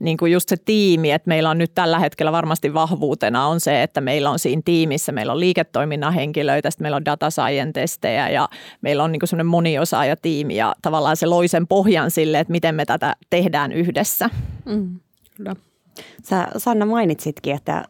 niin 0.00 0.16
kuin 0.16 0.32
just 0.32 0.48
se 0.48 0.56
tiimi, 0.56 1.10
että 1.12 1.28
meillä 1.28 1.50
on 1.50 1.58
nyt 1.58 1.74
tällä 1.74 1.98
hetkellä 1.98 2.32
varmasti 2.32 2.74
vahvuutena 2.74 3.46
on 3.46 3.60
se, 3.60 3.82
että 3.82 4.00
meillä 4.00 4.30
on 4.30 4.38
siinä 4.38 4.62
tiimissä, 4.64 5.12
meillä 5.12 5.32
on 5.32 5.40
liiketoiminnan 5.40 6.14
henkilöitä, 6.14 6.70
sitten 6.70 6.84
meillä 6.84 6.96
on 6.96 7.04
data 7.04 7.30
scientistejä 7.30 8.28
ja 8.28 8.48
meillä 8.80 9.04
on 9.04 9.12
niin 9.12 9.20
kuin 9.20 9.28
semmoinen 9.28 9.46
moniosaajatiimi 9.46 10.56
ja 10.56 10.74
tavallaan 10.82 11.16
se 11.16 11.26
loi 11.26 11.48
sen 11.48 11.66
pohjan 11.66 12.10
sille, 12.10 12.38
että 12.38 12.52
miten 12.52 12.74
me 12.74 12.84
tätä 12.84 13.16
tehdään 13.30 13.72
yhdessä. 13.72 14.30
Mm, 14.64 15.00
kyllä. 15.36 15.56
Sä 16.22 16.48
Sanna 16.56 16.86
mainitsitkin, 16.86 17.54
että 17.54 17.84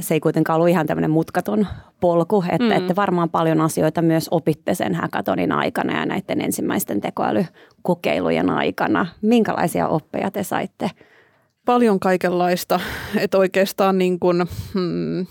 se 0.00 0.14
ei 0.14 0.20
kuitenkaan 0.20 0.56
ollut 0.56 0.68
ihan 0.68 0.86
tämmöinen 0.86 1.10
mutkaton 1.10 1.66
polku, 2.00 2.44
että, 2.48 2.64
mm. 2.64 2.72
että 2.72 2.96
varmaan 2.96 3.30
paljon 3.30 3.60
asioita 3.60 4.02
myös 4.02 4.28
opitte 4.30 4.74
sen 4.74 4.94
hackathonin 4.94 5.52
aikana 5.52 5.98
ja 5.98 6.06
näiden 6.06 6.40
ensimmäisten 6.40 7.00
tekoälykokeilujen 7.00 8.50
aikana. 8.50 9.06
Minkälaisia 9.22 9.88
oppeja 9.88 10.30
te 10.30 10.42
saitte 10.42 10.90
paljon 11.64 12.00
kaikenlaista, 12.00 12.80
että 13.16 13.38
oikeastaan 13.38 13.98
niin 13.98 14.20
kuin, 14.20 14.46
hmm, 14.74 15.26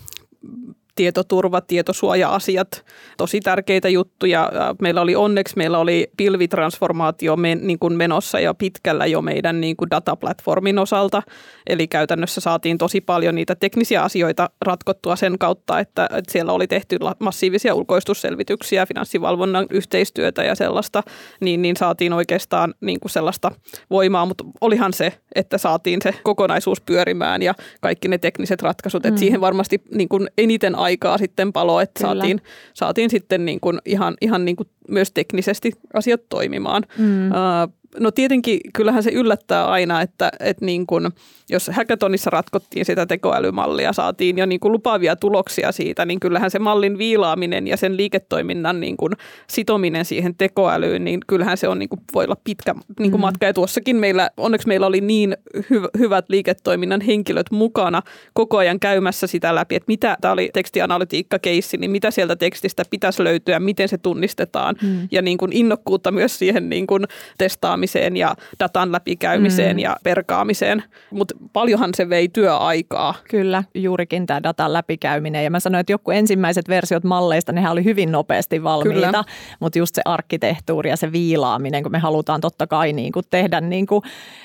tietoturva, 0.94 1.60
tietosuoja-asiat, 1.60 2.84
tosi 3.16 3.40
tärkeitä 3.40 3.88
juttuja. 3.88 4.50
Meillä 4.82 5.00
oli 5.00 5.16
onneksi, 5.16 5.56
meillä 5.56 5.78
oli 5.78 6.10
pilvitransformaatio 6.16 7.36
men, 7.36 7.66
niin 7.66 7.78
kuin 7.78 7.96
menossa 7.96 8.40
ja 8.40 8.54
pitkällä 8.54 9.06
jo 9.06 9.22
meidän 9.22 9.60
niin 9.60 9.76
kuin 9.76 9.90
dataplatformin 9.90 10.78
osalta. 10.78 11.22
Eli 11.66 11.88
käytännössä 11.88 12.40
saatiin 12.40 12.78
tosi 12.78 13.00
paljon 13.00 13.34
niitä 13.34 13.54
teknisiä 13.54 14.02
asioita 14.02 14.50
ratkottua 14.60 15.16
sen 15.16 15.38
kautta, 15.38 15.78
että, 15.78 16.04
että 16.04 16.32
siellä 16.32 16.52
oli 16.52 16.66
tehty 16.66 16.98
massiivisia 17.18 17.74
ulkoistusselvityksiä, 17.74 18.86
finanssivalvonnan 18.86 19.66
yhteistyötä 19.70 20.44
ja 20.44 20.54
sellaista, 20.54 21.02
niin, 21.40 21.62
niin 21.62 21.76
saatiin 21.76 22.12
oikeastaan 22.12 22.74
niin 22.80 23.00
kuin 23.00 23.12
sellaista 23.12 23.50
voimaa, 23.90 24.26
mutta 24.26 24.44
olihan 24.60 24.92
se, 24.92 25.12
että 25.34 25.58
saatiin 25.58 26.02
se 26.02 26.14
kokonaisuus 26.22 26.80
pyörimään 26.80 27.42
ja 27.42 27.54
kaikki 27.80 28.08
ne 28.08 28.18
tekniset 28.18 28.62
ratkaisut, 28.62 29.06
että 29.06 29.18
mm. 29.18 29.18
siihen 29.18 29.40
varmasti 29.40 29.82
niin 29.94 30.08
kuin 30.08 30.28
eniten 30.38 30.74
aikaa 30.74 31.18
sitten 31.18 31.52
palo, 31.52 31.80
että 31.80 32.00
saatiin, 32.00 32.40
saatiin 32.74 33.10
sitten 33.10 33.44
niin 33.44 33.60
kuin 33.60 33.78
ihan, 33.84 34.14
ihan 34.20 34.44
niin 34.44 34.56
kuin 34.56 34.68
myös 34.88 35.12
teknisesti 35.12 35.72
asiat 35.94 36.20
toimimaan. 36.28 36.82
Mm. 36.98 37.28
Uh, 37.28 37.81
no 38.00 38.10
tietenkin 38.10 38.60
kyllähän 38.74 39.02
se 39.02 39.10
yllättää 39.10 39.66
aina, 39.66 40.00
että, 40.00 40.32
että 40.40 40.64
niin 40.64 40.86
kuin, 40.86 41.08
jos 41.50 41.70
hackathonissa 41.72 42.30
ratkottiin 42.30 42.84
sitä 42.84 43.06
tekoälymallia, 43.06 43.92
saatiin 43.92 44.38
jo 44.38 44.46
niin 44.46 44.60
kuin 44.60 44.72
lupaavia 44.72 45.16
tuloksia 45.16 45.72
siitä, 45.72 46.04
niin 46.04 46.20
kyllähän 46.20 46.50
se 46.50 46.58
mallin 46.58 46.98
viilaaminen 46.98 47.66
ja 47.66 47.76
sen 47.76 47.96
liiketoiminnan 47.96 48.80
niin 48.80 48.96
kuin 48.96 49.12
sitominen 49.46 50.04
siihen 50.04 50.34
tekoälyyn, 50.34 51.04
niin 51.04 51.20
kyllähän 51.26 51.56
se 51.56 51.68
on 51.68 51.78
niin 51.78 51.88
kuin, 51.88 52.00
voi 52.14 52.24
olla 52.24 52.36
pitkä 52.44 52.74
niin 52.98 53.10
kuin 53.10 53.20
mm. 53.20 53.20
matka. 53.20 53.46
Ja 53.46 53.54
tuossakin 53.54 53.96
meillä, 53.96 54.30
onneksi 54.36 54.68
meillä 54.68 54.86
oli 54.86 55.00
niin 55.00 55.36
hy- 55.56 55.90
hyvät 55.98 56.24
liiketoiminnan 56.28 57.00
henkilöt 57.00 57.50
mukana 57.50 58.02
koko 58.32 58.56
ajan 58.58 58.80
käymässä 58.80 59.26
sitä 59.26 59.54
läpi, 59.54 59.74
että 59.74 59.88
mitä, 59.88 60.16
tämä 60.20 60.32
oli 60.32 60.50
tekstianalytiikka-keissi, 60.52 61.76
niin 61.76 61.90
mitä 61.90 62.10
sieltä 62.10 62.36
tekstistä 62.36 62.82
pitäisi 62.90 63.24
löytyä, 63.24 63.60
miten 63.60 63.88
se 63.88 63.98
tunnistetaan 63.98 64.74
mm. 64.82 65.08
ja 65.10 65.22
niin 65.22 65.38
kuin 65.38 65.52
innokkuutta 65.52 66.10
myös 66.10 66.38
siihen 66.38 66.68
niin 66.68 66.86
kuin 66.86 67.04
testaamiseen 67.38 67.81
ja 68.16 68.34
datan 68.60 68.92
läpikäymiseen 68.92 69.76
mm. 69.76 69.78
ja 69.78 69.96
perkaamiseen. 70.04 70.82
Mutta 71.10 71.34
paljonhan 71.52 71.90
se 71.94 72.08
vei 72.08 72.28
työaikaa. 72.28 73.14
Kyllä, 73.30 73.64
juurikin 73.74 74.26
tämä 74.26 74.42
datan 74.42 74.72
läpikäyminen. 74.72 75.44
Ja 75.44 75.50
mä 75.50 75.60
sanoin, 75.60 75.80
että 75.80 75.92
joku 75.92 76.10
ensimmäiset 76.10 76.68
versiot 76.68 77.04
malleista, 77.04 77.52
nehän 77.52 77.72
oli 77.72 77.84
hyvin 77.84 78.12
nopeasti 78.12 78.64
valmiita, 78.64 79.24
mutta 79.60 79.78
just 79.78 79.94
se 79.94 80.02
arkkitehtuuri 80.04 80.90
ja 80.90 80.96
se 80.96 81.12
viilaaminen, 81.12 81.82
kun 81.82 81.92
me 81.92 81.98
halutaan 81.98 82.40
totta 82.40 82.66
kai 82.66 82.92
niin 82.92 83.12
kuin 83.12 83.24
tehdä 83.30 83.60
niin 83.60 83.86
kuin 83.86 84.02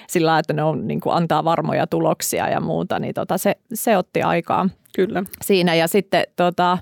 sillä 0.08 0.40
että 0.40 0.54
ne 0.54 0.64
on, 0.64 0.88
niin 0.88 1.02
kuin 1.02 1.16
antaa 1.16 1.44
varmoja 1.44 1.88
tuloksia 1.88 2.50
ja 2.50 2.60
muuta, 2.60 3.00
niin 3.00 3.14
tota, 3.14 3.38
se, 3.38 3.56
se 3.74 3.98
otti 3.98 4.22
aikaa. 4.22 4.70
Kyllä. 4.96 5.24
Siinä 5.42 5.76
ja 5.76 5.88
sitten 5.88 6.24
tota, 6.36 6.78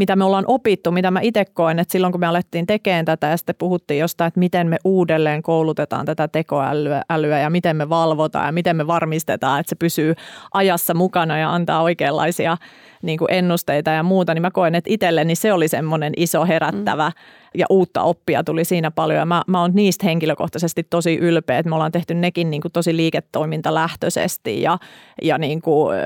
mitä 0.00 0.16
me 0.16 0.24
ollaan 0.24 0.44
opittu, 0.46 0.92
mitä 0.92 1.10
mä 1.10 1.20
itse 1.22 1.44
koen, 1.44 1.78
että 1.78 1.92
silloin 1.92 2.12
kun 2.12 2.20
me 2.20 2.26
alettiin 2.26 2.66
tekemään 2.66 3.04
tätä 3.04 3.26
ja 3.26 3.36
sitten 3.36 3.54
puhuttiin 3.58 4.00
jostain, 4.00 4.28
että 4.28 4.40
miten 4.40 4.66
me 4.66 4.76
uudelleen 4.84 5.42
koulutetaan 5.42 6.06
tätä 6.06 6.28
tekoälyä 6.28 7.02
älyä 7.10 7.38
ja 7.38 7.50
miten 7.50 7.76
me 7.76 7.88
valvotaan 7.88 8.46
ja 8.46 8.52
miten 8.52 8.76
me 8.76 8.86
varmistetaan, 8.86 9.60
että 9.60 9.70
se 9.70 9.76
pysyy 9.76 10.14
ajassa 10.54 10.94
mukana 10.94 11.38
ja 11.38 11.54
antaa 11.54 11.82
oikeanlaisia 11.82 12.56
niin 13.02 13.18
kuin 13.18 13.32
ennusteita 13.32 13.90
ja 13.90 14.02
muuta, 14.02 14.34
niin 14.34 14.42
mä 14.42 14.50
koen, 14.50 14.74
että 14.74 14.90
itselleni 14.90 15.34
se 15.34 15.52
oli 15.52 15.68
semmoinen 15.68 16.12
iso 16.16 16.44
herättävä 16.44 17.08
mm. 17.08 17.60
ja 17.60 17.66
uutta 17.70 18.02
oppia 18.02 18.44
tuli 18.44 18.64
siinä 18.64 18.90
paljon. 18.90 19.18
Ja 19.18 19.26
mä, 19.26 19.42
mä 19.46 19.60
oon 19.60 19.70
niistä 19.74 20.06
henkilökohtaisesti 20.06 20.82
tosi 20.90 21.16
ylpeä, 21.16 21.58
että 21.58 21.68
me 21.68 21.74
ollaan 21.74 21.92
tehty 21.92 22.14
nekin 22.14 22.50
niin 22.50 22.62
kuin 22.62 22.72
tosi 22.72 22.96
liiketoimintalähtöisesti 22.96 24.62
ja, 24.62 24.78
ja 25.22 25.38
niin 25.38 25.62
kuin, 25.62 25.96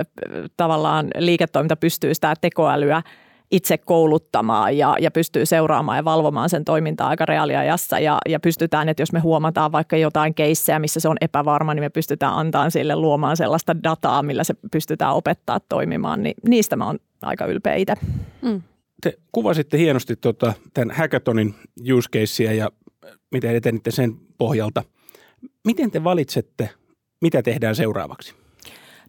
tavallaan 0.56 1.08
liiketoiminta 1.18 1.76
pystyy 1.76 2.14
sitä 2.14 2.34
tekoälyä– 2.40 3.02
itse 3.50 3.78
kouluttamaan 3.78 4.78
ja, 4.78 4.96
ja 5.00 5.10
pystyy 5.10 5.46
seuraamaan 5.46 5.98
ja 5.98 6.04
valvomaan 6.04 6.50
sen 6.50 6.64
toimintaa 6.64 7.08
aika 7.08 7.26
reaaliajassa 7.26 7.98
ja, 7.98 8.18
ja 8.28 8.40
pystytään, 8.40 8.88
että 8.88 9.02
jos 9.02 9.12
me 9.12 9.20
huomataan 9.20 9.72
vaikka 9.72 9.96
jotain 9.96 10.34
keissejä, 10.34 10.78
missä 10.78 11.00
se 11.00 11.08
on 11.08 11.16
epävarma, 11.20 11.74
niin 11.74 11.82
me 11.84 11.90
pystytään 11.90 12.34
antaa 12.34 12.70
sille 12.70 12.96
luomaan 12.96 13.36
sellaista 13.36 13.82
dataa, 13.82 14.22
millä 14.22 14.44
se 14.44 14.54
pystytään 14.72 15.14
opettaa 15.14 15.60
toimimaan, 15.60 16.22
niin 16.22 16.34
niistä 16.48 16.76
mä 16.76 16.86
oon 16.86 16.98
aika 17.22 17.46
ylpeä 17.46 17.74
itse. 17.74 17.94
Mm. 18.42 18.62
Te 19.02 19.12
kuvasitte 19.32 19.78
hienosti 19.78 20.16
tuota, 20.16 20.52
tämän 20.74 20.96
hackathonin 20.96 21.54
use 21.92 22.08
casea 22.10 22.52
ja 22.52 22.70
miten 23.30 23.56
etenitte 23.56 23.90
sen 23.90 24.14
pohjalta. 24.38 24.82
Miten 25.64 25.90
te 25.90 26.04
valitsette, 26.04 26.70
mitä 27.20 27.42
tehdään 27.42 27.76
seuraavaksi? 27.76 28.34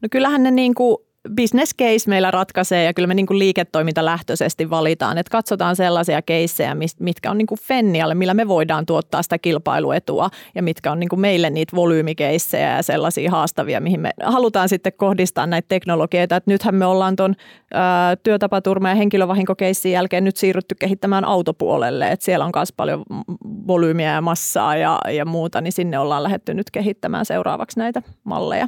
No 0.02 0.08
kyllähän 0.12 0.44
ne 0.44 0.52
niin 0.52 0.76
kuin 0.76 0.98
business 1.36 1.76
case 1.76 2.10
meillä 2.10 2.32
ratkaisee 2.32 2.84
ja 2.84 2.94
kyllä 2.94 3.08
me 3.08 3.14
niin 3.14 3.26
kuin 3.26 3.40
liiketoimintalähtöisesti 3.40 4.70
valitaan, 4.70 5.18
että 5.18 5.32
katsotaan 5.32 5.76
sellaisia 5.76 6.22
keissejä, 6.22 6.76
mitkä 7.00 7.32
on 7.32 7.38
niin 7.38 7.48
kuin 7.48 7.60
Fennialle, 7.62 8.16
millä 8.16 8.34
me 8.34 8.48
voidaan 8.48 8.86
tuottaa 8.86 9.24
sitä 9.24 9.38
kilpailuetua 9.38 10.30
ja 10.56 10.64
mitkä 10.64 10.92
on 10.92 11.00
niin 11.00 11.10
kuin 11.10 11.20
meille 11.20 11.50
niitä 11.50 11.76
volyymikeissejä 11.76 12.76
ja 12.76 12.84
sellaisia 12.84 13.32
haastavia, 13.32 13.82
mihin 13.82 14.00
me 14.00 14.12
halutaan 14.24 14.70
sitten 14.70 14.94
kohdistaa 14.94 15.48
näitä 15.48 15.68
teknologioita. 15.68 16.36
Että 16.36 16.52
nythän 16.52 16.76
me 16.76 16.86
ollaan 16.86 17.16
tuon 17.16 17.36
työtapaturma- 18.24 18.90
ja 18.90 18.96
henkilövahinkokeissin 18.96 19.92
jälkeen 19.92 20.24
nyt 20.24 20.38
siirrytty 20.38 20.76
kehittämään 20.76 21.26
autopuolelle, 21.26 22.12
että 22.12 22.26
siellä 22.26 22.46
on 22.46 22.52
myös 22.56 22.74
paljon 22.78 23.04
volyymiä 23.68 24.14
ja 24.14 24.22
massaa 24.22 24.78
ja, 24.78 25.00
ja 25.12 25.26
muuta, 25.26 25.62
niin 25.62 25.72
sinne 25.72 26.00
ollaan 26.00 26.24
lähdetty 26.24 26.54
nyt 26.54 26.72
kehittämään 26.72 27.26
seuraavaksi 27.26 27.80
näitä 27.80 28.02
malleja. 28.24 28.68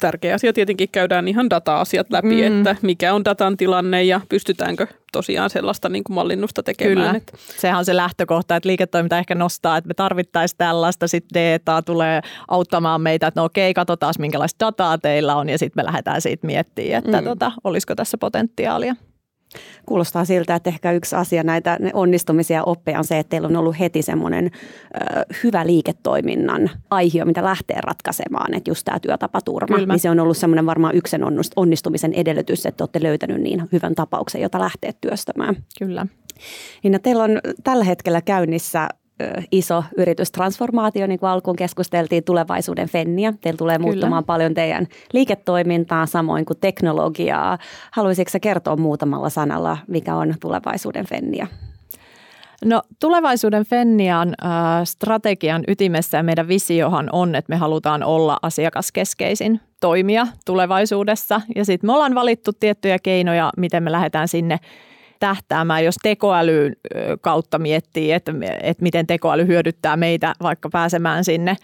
Tärkeä 0.00 0.34
asia 0.34 0.52
tietenkin 0.52 0.88
käydään 0.92 1.28
ihan 1.28 1.50
data-asiat 1.50 2.10
läpi, 2.10 2.50
mm. 2.50 2.66
että 2.66 2.76
mikä 2.82 3.14
on 3.14 3.24
datan 3.24 3.56
tilanne 3.56 4.04
ja 4.04 4.20
pystytäänkö 4.28 4.86
tosiaan 5.12 5.50
sellaista 5.50 5.88
niin 5.88 6.04
kuin 6.04 6.14
mallinnusta 6.14 6.62
tekemään. 6.62 6.96
Kyllä. 6.96 7.16
Että. 7.16 7.32
Sehän 7.58 7.78
on 7.78 7.84
se 7.84 7.96
lähtökohta, 7.96 8.56
että 8.56 8.66
liiketoiminta 8.66 9.18
ehkä 9.18 9.34
nostaa, 9.34 9.76
että 9.76 9.88
me 9.88 9.94
tarvittaisiin 9.94 10.58
tällaista, 10.58 11.08
sitten 11.08 11.60
dataa 11.60 11.82
tulee 11.82 12.20
auttamaan 12.48 13.00
meitä, 13.00 13.26
että 13.26 13.40
no 13.40 13.44
okei, 13.44 13.74
katsotaan 13.74 14.14
minkälaista 14.18 14.66
dataa 14.66 14.98
teillä 14.98 15.36
on 15.36 15.48
ja 15.48 15.58
sitten 15.58 15.84
me 15.84 15.86
lähdetään 15.86 16.20
siitä 16.20 16.46
miettimään, 16.46 17.04
että 17.04 17.20
mm. 17.20 17.24
tota, 17.24 17.52
olisiko 17.64 17.94
tässä 17.94 18.18
potentiaalia. 18.18 18.96
Kuulostaa 19.86 20.24
siltä, 20.24 20.54
että 20.54 20.70
ehkä 20.70 20.92
yksi 20.92 21.16
asia 21.16 21.42
näitä 21.42 21.78
onnistumisia 21.92 22.64
oppeja 22.64 22.98
on 22.98 23.04
se, 23.04 23.18
että 23.18 23.30
teillä 23.30 23.48
on 23.48 23.56
ollut 23.56 23.78
heti 23.78 24.02
semmoinen 24.02 24.46
ö, 24.46 25.24
hyvä 25.44 25.66
liiketoiminnan 25.66 26.70
aihio, 26.90 27.24
mitä 27.24 27.44
lähtee 27.44 27.78
ratkaisemaan, 27.80 28.54
että 28.54 28.70
just 28.70 28.84
tämä 28.84 29.00
työtapaturma, 29.00 29.76
Kyllä. 29.76 29.94
niin 29.94 30.00
se 30.00 30.10
on 30.10 30.20
ollut 30.20 30.36
semmoinen 30.36 30.66
varmaan 30.66 30.94
yksen 30.94 31.22
onnistumisen 31.56 32.14
edellytys, 32.14 32.66
että 32.66 32.84
olette 32.84 33.02
löytänyt 33.02 33.40
niin 33.40 33.68
hyvän 33.72 33.94
tapauksen, 33.94 34.40
jota 34.40 34.60
lähtee 34.60 34.92
työstämään. 35.00 35.56
Kyllä. 35.78 36.06
Niin 36.82 37.00
teillä 37.02 37.24
on 37.24 37.40
tällä 37.64 37.84
hetkellä 37.84 38.20
käynnissä 38.20 38.88
iso 39.52 39.84
yritystransformaatio, 39.96 41.06
niin 41.06 41.18
kuin 41.20 41.30
alkuun 41.30 41.56
keskusteltiin 41.56 42.24
tulevaisuuden 42.24 42.88
Fenniä. 42.88 43.32
Teillä 43.40 43.58
tulee 43.58 43.76
Kyllä. 43.76 43.86
muuttumaan 43.90 44.24
paljon 44.24 44.54
teidän 44.54 44.86
liiketoimintaa, 45.12 46.06
samoin 46.06 46.44
kuin 46.44 46.58
teknologiaa. 46.60 47.58
Haluaisitko 47.90 48.38
kertoa 48.42 48.76
muutamalla 48.76 49.30
sanalla, 49.30 49.78
mikä 49.88 50.16
on 50.16 50.34
tulevaisuuden 50.40 51.06
Fenniä? 51.06 51.46
No 52.64 52.82
tulevaisuuden 53.00 53.64
Fennian 53.64 54.28
äh, 54.28 54.50
strategian 54.84 55.64
ytimessä 55.68 56.16
ja 56.16 56.22
meidän 56.22 56.48
visiohan 56.48 57.08
on, 57.12 57.34
että 57.34 57.52
me 57.52 57.56
halutaan 57.56 58.02
olla 58.02 58.38
asiakaskeskeisin 58.42 59.60
toimija 59.80 60.26
tulevaisuudessa. 60.46 61.40
Ja 61.56 61.64
sitten 61.64 61.88
me 61.88 61.92
ollaan 61.92 62.14
valittu 62.14 62.52
tiettyjä 62.52 62.98
keinoja, 62.98 63.50
miten 63.56 63.82
me 63.82 63.92
lähdetään 63.92 64.28
sinne 64.28 64.58
tähtäämään, 65.22 65.84
jos 65.84 65.94
tekoälyn 66.02 66.76
kautta 67.20 67.58
miettii, 67.58 68.12
että, 68.12 68.32
että 68.62 68.82
miten 68.82 69.06
tekoäly 69.06 69.46
hyödyttää 69.46 69.96
meitä 69.96 70.34
vaikka 70.42 70.68
pääsemään 70.68 71.24
sinne 71.24 71.56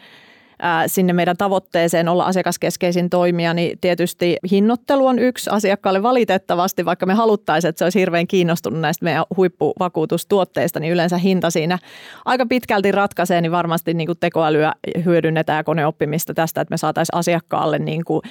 sinne 0.86 1.12
meidän 1.12 1.36
tavoitteeseen 1.36 2.08
olla 2.08 2.24
asiakaskeskeisin 2.24 3.10
toimija, 3.10 3.54
niin 3.54 3.78
tietysti 3.80 4.36
hinnoittelu 4.50 5.06
on 5.06 5.18
yksi 5.18 5.50
asiakkaalle 5.50 6.02
valitettavasti, 6.02 6.84
vaikka 6.84 7.06
me 7.06 7.14
haluttaisiin, 7.14 7.68
että 7.68 7.78
se 7.78 7.84
olisi 7.84 8.00
hirveän 8.00 8.26
kiinnostunut 8.26 8.80
näistä 8.80 9.04
meidän 9.04 9.24
huippuvakuutustuotteista, 9.36 10.80
niin 10.80 10.92
yleensä 10.92 11.18
hinta 11.18 11.50
siinä 11.50 11.78
aika 12.24 12.46
pitkälti 12.46 12.92
ratkaisee, 12.92 13.40
niin 13.40 13.52
varmasti 13.52 13.94
niin 13.94 14.06
kuin 14.06 14.18
tekoälyä 14.18 14.72
hyödynnetään 15.04 15.56
ja 15.56 15.64
koneoppimista 15.64 16.34
tästä, 16.34 16.60
että 16.60 16.72
me 16.72 16.76
saataisiin 16.76 17.18
asiakkaalle 17.18 17.78
niin 17.78 18.04
kuin 18.04 18.22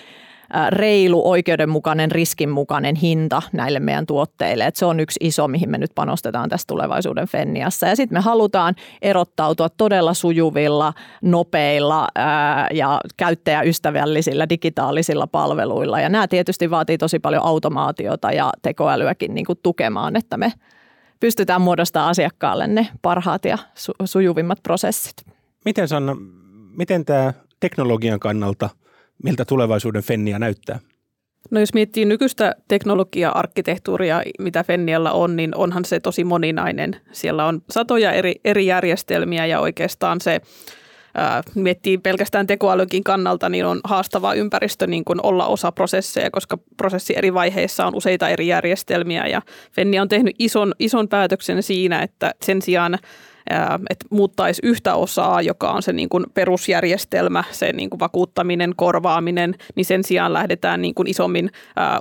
reilu, 0.70 1.30
oikeudenmukainen, 1.30 2.12
riskinmukainen 2.12 2.96
hinta 2.96 3.42
näille 3.54 3.80
meidän 3.80 4.06
tuotteille. 4.06 4.66
Et 4.66 4.76
se 4.76 4.86
on 4.86 5.00
yksi 5.00 5.20
iso, 5.22 5.48
mihin 5.48 5.70
me 5.70 5.78
nyt 5.78 5.92
panostetaan 5.96 6.50
tässä 6.50 6.68
tulevaisuuden 6.68 7.28
Fenniassa. 7.28 7.88
Ja 7.88 7.96
sitten 7.96 8.18
me 8.18 8.22
halutaan 8.22 8.76
erottautua 9.02 9.70
todella 9.70 10.14
sujuvilla, 10.14 10.94
nopeilla 11.22 12.08
ää, 12.16 12.68
ja 12.74 13.02
käyttäjäystävällisillä 13.18 14.50
digitaalisilla 14.50 15.28
palveluilla. 15.28 16.00
Ja 16.00 16.10
nämä 16.10 16.28
tietysti 16.28 16.70
vaatii 16.70 16.98
tosi 16.98 17.20
paljon 17.20 17.46
automaatiota 17.46 18.32
ja 18.32 18.50
tekoälyäkin 18.62 19.34
niin 19.34 19.46
kuin 19.46 19.60
tukemaan, 19.64 20.16
että 20.16 20.38
me 20.38 20.54
pystytään 21.20 21.62
muodostamaan 21.62 22.10
asiakkaalle 22.10 22.68
ne 22.68 22.88
parhaat 23.02 23.46
ja 23.46 23.58
su- 23.58 24.06
sujuvimmat 24.06 24.60
prosessit. 24.64 25.26
Miten 25.66 25.88
Sanna, 25.88 26.16
miten 26.78 27.06
tämä 27.06 27.34
teknologian 27.60 28.20
kannalta– 28.20 28.70
miltä 29.24 29.46
tulevaisuuden 29.46 30.04
Fennia 30.04 30.40
näyttää? 30.40 30.80
No 31.52 31.60
jos 31.60 31.74
miettii 31.74 32.06
nykyistä 32.06 32.56
teknologia-arkkitehtuuria, 32.68 34.22
mitä 34.40 34.64
Fennialla 34.64 35.12
on, 35.12 35.36
niin 35.36 35.56
onhan 35.56 35.86
se 35.86 36.00
tosi 36.00 36.24
moninainen. 36.24 36.96
Siellä 37.12 37.46
on 37.46 37.62
satoja 37.70 38.12
eri, 38.12 38.36
eri 38.46 38.66
järjestelmiä 38.66 39.46
ja 39.46 39.60
oikeastaan 39.60 40.22
se 40.22 40.42
miettii 41.56 41.98
pelkästään 41.98 42.48
tekoälynkin 42.48 43.04
kannalta, 43.04 43.50
niin 43.50 43.66
on 43.66 43.80
haastava 43.84 44.34
ympäristö 44.34 44.88
niin 44.88 45.06
kuin 45.06 45.20
olla 45.24 45.46
osa 45.48 45.72
prosesseja, 45.72 46.32
koska 46.32 46.58
prosessi 46.78 47.14
eri 47.18 47.34
vaiheissa 47.34 47.86
on 47.86 47.96
useita 47.96 48.30
eri 48.30 48.48
järjestelmiä. 48.48 49.28
Ja 49.28 49.42
Fennia 49.72 50.02
on 50.02 50.10
tehnyt 50.10 50.36
ison, 50.40 50.74
ison 50.80 51.08
päätöksen 51.08 51.64
siinä, 51.64 52.02
että 52.02 52.32
sen 52.46 52.62
sijaan 52.62 52.98
että 53.90 54.06
muuttaisi 54.10 54.62
yhtä 54.66 54.96
osaa, 54.96 55.42
joka 55.42 55.72
on 55.72 55.84
se 55.84 55.94
niin 55.94 56.10
kuin 56.10 56.26
perusjärjestelmä, 56.34 57.44
se 57.52 57.74
niin 57.74 57.90
kuin 57.90 58.00
vakuuttaminen, 58.00 58.74
korvaaminen, 58.76 59.56
niin 59.76 59.86
sen 59.86 60.04
sijaan 60.04 60.34
lähdetään 60.34 60.82
niin 60.82 60.96
kuin 60.96 61.08
isommin 61.08 61.50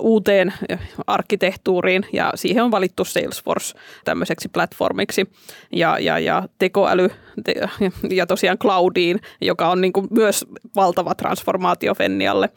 uuteen 0.00 0.52
arkkitehtuuriin 1.06 2.06
ja 2.12 2.32
siihen 2.34 2.64
on 2.64 2.70
valittu 2.70 3.04
Salesforce 3.04 3.78
tämmöiseksi 4.04 4.48
platformiksi 4.48 5.30
ja, 5.72 5.98
ja, 5.98 6.18
ja 6.18 6.48
tekoäly 6.58 7.10
te, 7.44 7.54
ja 8.10 8.26
tosiaan 8.26 8.58
cloudiin, 8.58 9.20
joka 9.40 9.68
on 9.68 9.80
niin 9.80 9.92
kuin 9.92 10.06
myös 10.10 10.46
valtava 10.76 11.14
transformaatio 11.14 11.94
Fennialle. 11.94 12.48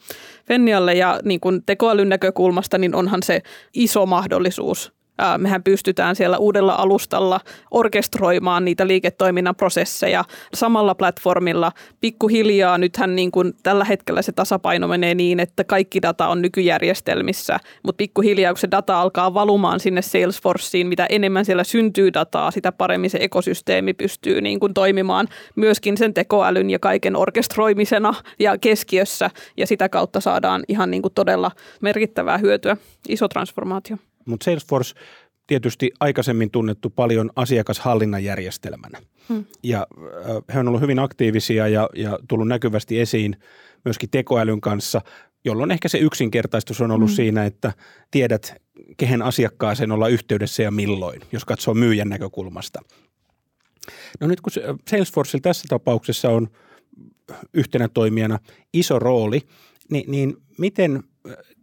Fennialle 0.46 0.94
ja 0.94 1.20
niin 1.24 1.40
kuin 1.40 1.62
tekoälyn 1.66 2.08
näkökulmasta 2.08 2.78
niin 2.78 2.94
onhan 2.94 3.22
se 3.22 3.42
iso 3.74 4.06
mahdollisuus 4.06 4.99
mehän 5.38 5.62
pystytään 5.62 6.16
siellä 6.16 6.38
uudella 6.38 6.74
alustalla 6.74 7.40
orkestroimaan 7.70 8.64
niitä 8.64 8.86
liiketoiminnan 8.86 9.56
prosesseja 9.56 10.24
samalla 10.54 10.94
platformilla. 10.94 11.72
Pikkuhiljaa 12.00 12.78
nythän 12.78 13.16
niin 13.16 13.30
kuin 13.30 13.52
tällä 13.62 13.84
hetkellä 13.84 14.22
se 14.22 14.32
tasapaino 14.32 14.88
menee 14.88 15.14
niin, 15.14 15.40
että 15.40 15.64
kaikki 15.64 16.02
data 16.02 16.28
on 16.28 16.42
nykyjärjestelmissä, 16.42 17.60
mutta 17.82 17.96
pikkuhiljaa 17.96 18.52
kun 18.52 18.58
se 18.58 18.68
data 18.70 19.00
alkaa 19.00 19.34
valumaan 19.34 19.80
sinne 19.80 20.02
Salesforceen, 20.02 20.86
mitä 20.86 21.06
enemmän 21.08 21.44
siellä 21.44 21.64
syntyy 21.64 22.12
dataa, 22.12 22.50
sitä 22.50 22.72
paremmin 22.72 23.10
se 23.10 23.18
ekosysteemi 23.20 23.94
pystyy 23.94 24.40
niin 24.40 24.60
kuin 24.60 24.74
toimimaan 24.74 25.28
myöskin 25.56 25.96
sen 25.96 26.14
tekoälyn 26.14 26.70
ja 26.70 26.78
kaiken 26.78 27.16
orkestroimisena 27.16 28.14
ja 28.38 28.58
keskiössä 28.58 29.30
ja 29.56 29.66
sitä 29.66 29.88
kautta 29.88 30.20
saadaan 30.20 30.62
ihan 30.68 30.90
niin 30.90 31.02
kuin 31.02 31.14
todella 31.14 31.50
merkittävää 31.80 32.38
hyötyä. 32.38 32.76
Iso 33.08 33.28
transformaatio. 33.28 33.96
Mutta 34.26 34.44
Salesforce 34.44 34.94
tietysti 35.46 35.90
aikaisemmin 36.00 36.50
tunnettu 36.50 36.90
paljon 36.90 37.30
asiakashallinnan 37.36 38.24
järjestelmänä. 38.24 38.98
Hmm. 39.28 39.44
Ja 39.62 39.86
he 40.54 40.58
on 40.58 40.68
ollut 40.68 40.80
hyvin 40.80 40.98
aktiivisia 40.98 41.68
ja, 41.68 41.88
ja 41.94 42.18
tullut 42.28 42.48
näkyvästi 42.48 43.00
esiin 43.00 43.36
myöskin 43.84 44.10
tekoälyn 44.10 44.60
kanssa, 44.60 45.00
jolloin 45.44 45.70
ehkä 45.70 45.88
se 45.88 45.98
yksinkertaistus 45.98 46.80
on 46.80 46.90
ollut 46.90 47.10
hmm. 47.10 47.16
siinä, 47.16 47.44
että 47.44 47.72
tiedät, 48.10 48.54
kehen 48.96 49.22
asiakkaaseen 49.22 49.92
olla 49.92 50.08
yhteydessä 50.08 50.62
ja 50.62 50.70
milloin, 50.70 51.20
jos 51.32 51.44
katsoo 51.44 51.74
myyjän 51.74 52.08
näkökulmasta. 52.08 52.80
No 54.20 54.26
nyt 54.26 54.40
kun 54.40 54.52
Salesforce 54.90 55.40
tässä 55.40 55.64
tapauksessa 55.68 56.30
on 56.30 56.48
yhtenä 57.54 57.88
toimijana 57.88 58.38
iso 58.72 58.98
rooli, 58.98 59.40
niin, 59.90 60.10
niin 60.10 60.36
miten 60.58 61.02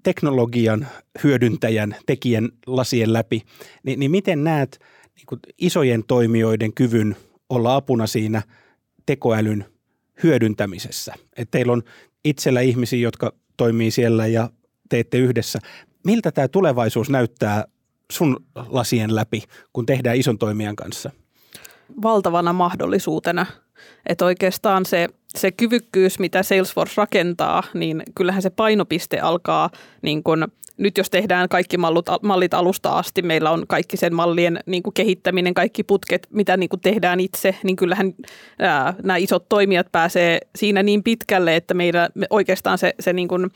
teknologian 0.07 0.87
hyödyntäjän, 1.23 1.95
tekijän 2.05 2.49
lasien 2.67 3.13
läpi, 3.13 3.41
niin, 3.83 3.99
niin 3.99 4.11
miten 4.11 4.43
näet 4.43 4.79
niin 5.15 5.39
isojen 5.57 6.03
toimijoiden 6.07 6.73
kyvyn 6.73 7.15
olla 7.49 7.75
apuna 7.75 8.07
siinä 8.07 8.41
tekoälyn 9.05 9.65
hyödyntämisessä? 10.23 11.13
Että 11.37 11.51
teillä 11.51 11.73
on 11.73 11.83
itsellä 12.25 12.61
ihmisiä, 12.61 12.99
jotka 12.99 13.33
toimii 13.57 13.91
siellä 13.91 14.27
ja 14.27 14.49
teette 14.89 15.17
yhdessä. 15.17 15.59
Miltä 16.05 16.31
tämä 16.31 16.47
tulevaisuus 16.47 17.09
näyttää 17.09 17.65
sun 18.11 18.45
lasien 18.55 19.15
läpi, 19.15 19.43
kun 19.73 19.85
tehdään 19.85 20.17
ison 20.17 20.37
toimijan 20.37 20.75
kanssa? 20.75 21.11
Valtavana 22.01 22.53
mahdollisuutena. 22.53 23.45
Että 24.05 24.25
oikeastaan 24.25 24.85
se 24.85 25.07
se 25.37 25.51
kyvykkyys, 25.51 26.19
mitä 26.19 26.43
Salesforce 26.43 26.93
rakentaa, 26.97 27.63
niin 27.73 28.03
kyllähän 28.15 28.41
se 28.41 28.49
painopiste 28.49 29.19
alkaa 29.19 29.69
niin 30.01 30.23
kuin 30.23 30.45
nyt 30.77 30.97
jos 30.97 31.09
tehdään 31.09 31.49
kaikki 31.49 31.77
mallut, 31.77 32.05
mallit 32.21 32.53
alusta 32.53 32.89
asti, 32.89 33.21
meillä 33.21 33.51
on 33.51 33.67
kaikki 33.67 33.97
sen 33.97 34.15
mallien 34.15 34.59
niin 34.65 34.83
kuin 34.83 34.93
kehittäminen, 34.93 35.53
kaikki 35.53 35.83
putket, 35.83 36.27
mitä 36.29 36.57
niin 36.57 36.69
kuin 36.69 36.79
tehdään 36.79 37.19
itse, 37.19 37.55
niin 37.63 37.75
kyllähän 37.75 38.13
ää, 38.59 38.93
nämä 39.03 39.17
isot 39.17 39.49
toimijat 39.49 39.87
pääsee 39.91 40.39
siinä 40.55 40.83
niin 40.83 41.03
pitkälle, 41.03 41.55
että 41.55 41.73
meillä 41.73 42.09
me 42.13 42.27
oikeastaan 42.29 42.77
se, 42.77 42.93
se 42.99 43.13
niin 43.13 43.27
kuin 43.27 43.49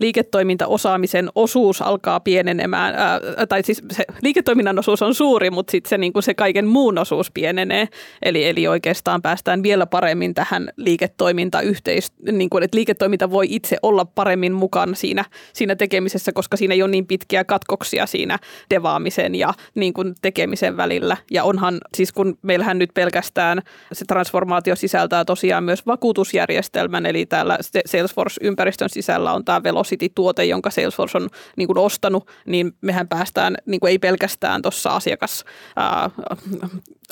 liiketoimintaosaamisen 0.00 1.28
osuus 1.34 1.82
alkaa 1.82 2.20
pienenemään, 2.20 2.94
ää, 2.94 3.20
tai 3.48 3.62
siis 3.62 3.82
se 3.92 4.04
liiketoiminnan 4.22 4.78
osuus 4.78 5.02
on 5.02 5.14
suuri, 5.14 5.50
mutta 5.50 5.70
sitten 5.70 5.88
se, 5.88 5.98
niin 5.98 6.12
kuin 6.12 6.22
se 6.22 6.34
kaiken 6.34 6.66
muun 6.66 6.98
osuus 6.98 7.30
pienenee, 7.30 7.88
eli, 8.22 8.44
eli 8.44 8.68
oikeastaan 8.68 9.22
päästään 9.22 9.62
vielä 9.62 9.86
paremmin 9.86 10.34
tähän 10.34 10.68
liiketoimintayhteis, 10.76 12.12
niin 12.32 12.48
että 12.62 12.76
liiketoiminta 12.76 13.30
voi 13.30 13.46
itse 13.50 13.76
olla 13.82 14.04
paremmin 14.04 14.52
mukana 14.52 14.94
siinä, 14.94 15.24
siinä 15.52 15.76
tekemisessä, 15.76 16.32
koska 16.32 16.56
siinä 16.58 16.74
ei 16.74 16.82
ole 16.82 16.90
niin 16.90 17.06
pitkiä 17.06 17.44
katkoksia 17.44 18.06
siinä 18.06 18.38
devaamisen 18.74 19.34
ja 19.34 19.54
niin 19.74 19.92
kuin 19.92 20.14
tekemisen 20.22 20.76
välillä. 20.76 21.16
Ja 21.30 21.44
onhan, 21.44 21.78
siis 21.96 22.12
kun 22.12 22.38
meillähän 22.42 22.78
nyt 22.78 22.90
pelkästään 22.94 23.62
se 23.92 24.04
transformaatio 24.04 24.76
sisältää 24.76 25.24
tosiaan 25.24 25.64
myös 25.64 25.86
vakuutusjärjestelmän, 25.86 27.06
eli 27.06 27.26
täällä 27.26 27.58
Salesforce-ympäristön 27.86 28.90
sisällä 28.90 29.32
on 29.32 29.44
tämä 29.44 29.62
Velocity-tuote, 29.62 30.44
jonka 30.44 30.70
Salesforce 30.70 31.18
on 31.18 31.28
niin 31.56 31.66
kuin 31.66 31.78
ostanut, 31.78 32.30
niin 32.46 32.72
mehän 32.80 33.08
päästään 33.08 33.56
niin 33.66 33.80
kuin 33.80 33.90
ei 33.90 33.98
pelkästään 33.98 34.62
tuossa 34.62 34.90
asiakas, 34.90 35.44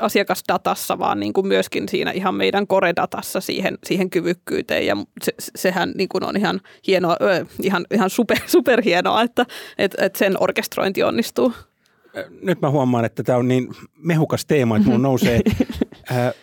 asiakasdatassa, 0.00 0.98
vaan 0.98 1.20
niin 1.20 1.32
kuin 1.32 1.46
myöskin 1.46 1.88
siinä 1.88 2.11
ihan 2.11 2.35
meidän 2.35 2.66
core-datassa 2.66 3.40
siihen, 3.40 3.78
siihen 3.85 4.11
kyvykkyyteen. 4.11 4.87
Ja 4.87 4.96
se, 5.22 5.32
sehän 5.56 5.92
niin 5.96 6.09
kuin 6.09 6.24
on 6.24 6.37
ihan 6.37 6.61
hienoa, 6.87 7.16
ihan, 7.62 7.87
ihan 7.94 8.11
super, 8.11 8.38
superhienoa, 8.56 9.22
että 9.22 9.36
että, 9.42 9.55
että, 9.79 10.05
että 10.05 10.18
sen 10.18 10.42
orkestrointi 10.42 11.03
onnistuu. 11.03 11.53
Nyt 12.42 12.61
mä 12.61 12.70
huomaan, 12.70 13.05
että 13.05 13.22
tämä 13.22 13.38
on 13.38 13.49
niin 13.49 13.68
mehukas 13.99 14.46
teema, 14.46 14.77
että 14.77 14.88
mun 14.88 15.03
nousee 15.03 15.40
äh, 16.12 16.35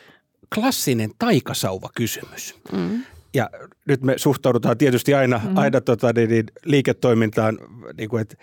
klassinen 0.55 1.11
taikasauva-kysymys. 1.19 2.55
Mm. 2.71 3.03
Ja 3.33 3.49
nyt 3.87 4.01
me 4.01 4.13
suhtaudutaan 4.17 4.77
tietysti 4.77 5.13
aina, 5.13 5.41
mm. 5.43 5.57
aina 5.57 5.81
tota, 5.81 6.13
niin, 6.13 6.29
niin, 6.29 6.45
liiketoimintaan, 6.65 7.59
niin 7.97 8.09
kuin, 8.09 8.21
että 8.21 8.35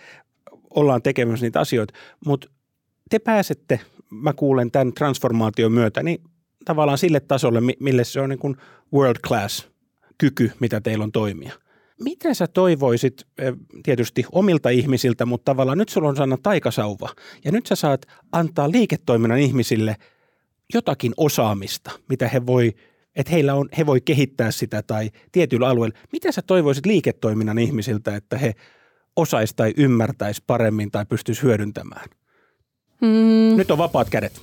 ollaan 0.69 1.01
tekemässä 1.01 1.45
niitä 1.45 1.59
asioita, 1.59 1.93
mutta 2.25 2.47
te 3.09 3.19
pääsette, 3.19 3.79
mä 4.09 4.33
kuulen 4.33 4.71
tämän 4.71 4.93
transformaation 4.93 5.71
myötä, 5.71 6.03
niin 6.03 6.23
tavallaan 6.65 6.97
sille 6.97 7.19
tasolle, 7.19 7.61
mille 7.79 8.03
se 8.03 8.21
on 8.21 8.29
niin 8.29 8.39
kuin 8.39 8.57
world 8.93 9.19
class 9.27 9.67
kyky, 10.17 10.51
mitä 10.59 10.81
teillä 10.81 11.03
on 11.03 11.11
toimia– 11.11 11.53
mitä 12.03 12.33
sä 12.33 12.47
toivoisit 12.47 13.27
tietysti 13.83 14.25
omilta 14.31 14.69
ihmisiltä, 14.69 15.25
mutta 15.25 15.45
tavallaan 15.45 15.77
nyt 15.77 15.89
sulla 15.89 16.09
on 16.09 16.15
sana 16.15 16.37
taikasauva 16.43 17.09
ja 17.45 17.51
nyt 17.51 17.65
sä 17.65 17.75
saat 17.75 18.05
antaa 18.31 18.71
liiketoiminnan 18.71 19.39
ihmisille 19.39 19.95
jotakin 20.73 21.13
osaamista, 21.17 21.91
mitä 22.09 22.27
he 22.27 22.45
voi, 22.45 22.73
että 23.15 23.31
heillä 23.31 23.53
on, 23.53 23.69
he 23.77 23.85
voi 23.85 24.01
kehittää 24.01 24.51
sitä 24.51 24.83
tai 24.83 25.09
tietyllä 25.31 25.67
alueella. 25.67 25.97
Mitä 26.11 26.31
sä 26.31 26.41
toivoisit 26.41 26.85
liiketoiminnan 26.85 27.59
ihmisiltä, 27.59 28.15
että 28.15 28.37
he 28.37 28.53
osais 29.15 29.53
tai 29.53 29.73
ymmärtäis 29.77 30.41
paremmin 30.41 30.91
tai 30.91 31.05
pystyisi 31.05 31.43
hyödyntämään? 31.43 32.09
Mm. 33.01 33.57
Nyt 33.57 33.71
on 33.71 33.77
vapaat 33.77 34.09
kädet. 34.09 34.41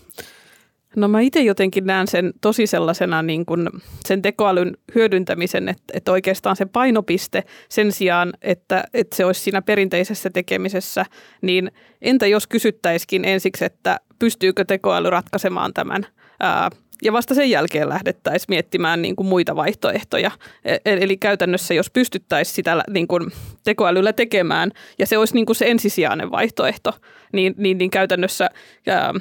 No 0.97 1.09
mä 1.09 1.21
itse 1.21 1.41
jotenkin 1.41 1.87
näen 1.87 2.09
sen 2.09 2.33
tosi 2.41 2.67
sellaisena 2.67 3.23
niin 3.23 3.47
kuin 3.47 3.69
sen 4.07 4.23
tekoälyn 4.23 4.77
hyödyntämisen, 4.95 5.69
että, 5.69 5.85
että 5.93 6.13
oikeastaan 6.13 6.57
se 6.57 6.67
painopiste 6.67 7.45
sen 7.69 7.93
sijaan, 7.93 8.33
että, 8.43 8.85
että 8.95 9.17
se 9.17 9.25
olisi 9.25 9.41
siinä 9.41 9.63
perinteisessä 9.63 10.31
tekemisessä, 10.31 11.07
niin 11.43 11.73
entä 12.03 12.27
jos 12.27 12.47
kysyttäisikin 12.47 13.25
ensiksi, 13.25 13.65
että 13.65 14.01
pystyykö 14.19 14.65
tekoäly 14.65 15.11
ratkaisemaan 15.11 15.75
tämän 15.75 16.07
ää, 16.41 16.71
ja 17.03 17.13
vasta 17.13 17.35
sen 17.35 17.51
jälkeen 17.51 17.89
lähdettäisiin 17.89 18.47
miettimään 18.49 19.03
niin 19.03 19.17
kuin 19.17 19.27
muita 19.27 19.57
vaihtoehtoja. 19.57 20.31
E, 20.65 20.75
e, 20.75 20.81
eli 20.85 21.17
käytännössä, 21.17 21.75
jos 21.75 21.91
pystyttäisiin 21.91 22.55
sitä 22.55 22.83
niin 22.91 23.09
kuin 23.09 23.31
tekoälyllä 23.65 24.13
tekemään, 24.13 24.71
ja 24.99 25.07
se 25.07 25.19
olisi 25.19 25.35
niin 25.35 25.47
kuin 25.47 25.57
se 25.57 25.67
ensisijainen 25.67 26.31
vaihtoehto, 26.31 26.93
niin, 27.33 27.55
niin, 27.57 27.79
niin 27.79 27.91
käytännössä 27.91 28.51
ää, 28.87 29.15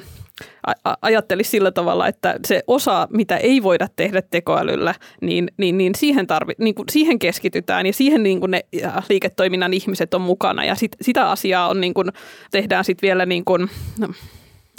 ajattelisi 1.02 1.50
sillä 1.50 1.70
tavalla, 1.70 2.08
että 2.08 2.36
se 2.46 2.62
osa, 2.66 3.08
mitä 3.10 3.36
ei 3.36 3.62
voida 3.62 3.88
tehdä 3.96 4.22
tekoälyllä, 4.22 4.94
niin, 5.20 5.48
niin, 5.56 5.78
niin, 5.78 5.94
siihen, 5.94 6.26
tarvi, 6.26 6.52
niin 6.58 6.74
kuin 6.74 6.86
siihen 6.90 7.18
keskitytään 7.18 7.86
ja 7.86 7.92
siihen 7.92 8.22
niin 8.22 8.40
kuin 8.40 8.50
ne 8.50 8.60
liiketoiminnan 9.08 9.74
ihmiset 9.74 10.14
on 10.14 10.20
mukana. 10.20 10.64
Ja 10.64 10.74
sit, 10.74 10.96
sitä 11.00 11.30
asiaa 11.30 11.68
on 11.68 11.80
niin 11.80 11.94
kuin, 11.94 12.08
tehdään 12.50 12.84
sitten 12.84 13.06
vielä 13.06 13.26
niin 13.26 13.44
kuin, 13.44 13.70
no, 13.98 14.08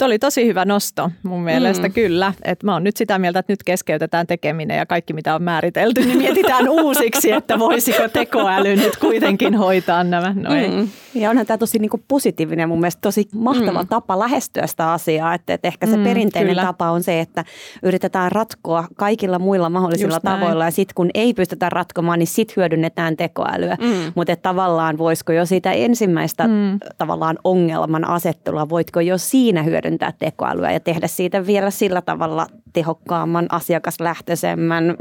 Tuo 0.00 0.06
oli 0.06 0.18
tosi 0.18 0.46
hyvä 0.46 0.64
nosto 0.64 1.10
mun 1.22 1.42
mielestä 1.42 1.88
mm. 1.88 1.94
kyllä. 1.94 2.32
Että 2.42 2.66
mä 2.66 2.72
oon 2.72 2.84
nyt 2.84 2.96
sitä 2.96 3.18
mieltä, 3.18 3.38
että 3.38 3.52
nyt 3.52 3.62
keskeytetään 3.62 4.26
tekeminen 4.26 4.76
ja 4.76 4.86
kaikki 4.86 5.12
mitä 5.12 5.34
on 5.34 5.42
määritelty, 5.42 6.00
niin 6.00 6.18
mietitään 6.18 6.68
uusiksi, 6.82 7.32
että 7.32 7.58
voisiko 7.58 8.08
tekoäly 8.08 8.76
nyt 8.76 8.96
kuitenkin 8.96 9.54
hoitaa 9.54 10.04
nämä. 10.04 10.34
No 10.36 10.50
mm. 10.50 10.88
Ja 11.14 11.30
onhan 11.30 11.46
tämä 11.46 11.58
tosi 11.58 11.78
niin 11.78 11.90
kuin 11.90 12.04
positiivinen 12.08 12.68
mun 12.68 12.80
mielestä 12.80 13.00
tosi 13.00 13.28
mahtava 13.34 13.82
mm. 13.82 13.88
tapa 13.88 14.18
lähestyä 14.18 14.66
sitä 14.66 14.92
asiaa. 14.92 15.34
Että, 15.34 15.54
että 15.54 15.68
ehkä 15.68 15.86
se 15.86 15.96
mm, 15.96 16.04
perinteinen 16.04 16.50
kyllä. 16.50 16.62
tapa 16.62 16.90
on 16.90 17.02
se, 17.02 17.20
että 17.20 17.44
yritetään 17.82 18.32
ratkoa 18.32 18.84
kaikilla 18.96 19.38
muilla 19.38 19.70
mahdollisilla 19.70 20.14
Just 20.14 20.24
tavoilla. 20.24 20.64
Näin. 20.64 20.66
Ja 20.66 20.70
sitten 20.70 20.94
kun 20.94 21.10
ei 21.14 21.34
pystytä 21.34 21.68
ratkomaan, 21.68 22.18
niin 22.18 22.26
sitten 22.26 22.54
hyödynnetään 22.56 23.16
tekoälyä. 23.16 23.76
Mm. 23.80 24.12
Mutta 24.14 24.36
tavallaan 24.36 24.98
voisiko 24.98 25.32
jo 25.32 25.46
siitä 25.46 25.72
ensimmäistä 25.72 26.48
mm. 26.48 26.78
tavallaan 26.98 27.38
ongelman 27.44 28.08
asettelua, 28.08 28.68
voitko 28.68 29.00
jo 29.00 29.18
siinä 29.18 29.62
hyödyntää 29.62 29.89
tekoälyä 30.18 30.72
ja 30.72 30.80
tehdä 30.80 31.06
siitä 31.06 31.46
vielä 31.46 31.70
sillä 31.70 32.02
tavalla 32.02 32.46
tehokkaamman, 32.72 33.46
asiakaslähtöisemmän, 33.50 34.96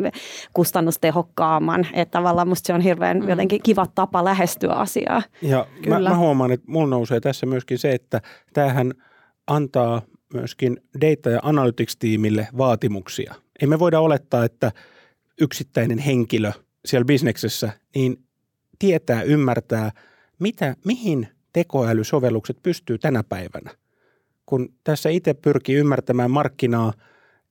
kustannustehokkaamman. 0.54 1.88
Että 1.93 2.12
tavallaan 2.12 2.47
musta 2.47 2.67
se 2.67 2.73
on 2.73 2.82
hirveän 2.82 3.19
mm. 3.19 3.30
jotenkin 3.30 3.63
kiva 3.63 3.86
tapa 3.95 4.23
lähestyä 4.23 4.73
asiaa. 4.73 5.21
Ja 5.41 5.65
Kyllä. 5.84 5.99
Mä, 5.99 6.10
mä 6.10 6.17
huomaan, 6.17 6.52
että 6.52 6.71
mulla 6.71 6.88
nousee 6.88 7.19
tässä 7.19 7.45
myöskin 7.45 7.78
se, 7.78 7.91
että 7.91 8.21
tämähän 8.54 8.93
antaa 9.47 10.02
myöskin 10.34 10.78
data- 11.02 11.30
ja 11.30 11.39
analytics-tiimille 11.43 12.47
vaatimuksia. 12.58 13.36
Ei 13.62 13.67
me 13.67 13.80
voida 13.80 13.99
olettaa, 13.99 14.45
että 14.45 14.71
yksittäinen 15.41 15.97
henkilö 15.97 16.52
siellä 16.86 17.06
bisneksessä 17.06 17.71
niin 17.95 18.17
tietää, 18.80 19.21
ymmärtää, 19.21 19.91
mitä, 20.39 20.75
mihin 20.86 21.28
tekoälysovellukset 21.54 22.58
pystyy 22.63 22.97
tänä 22.97 23.23
päivänä. 23.23 23.71
Kun 24.49 24.73
tässä 24.83 25.09
itse 25.09 25.33
pyrkii 25.33 25.75
ymmärtämään 25.75 26.31
markkinaa 26.31 26.93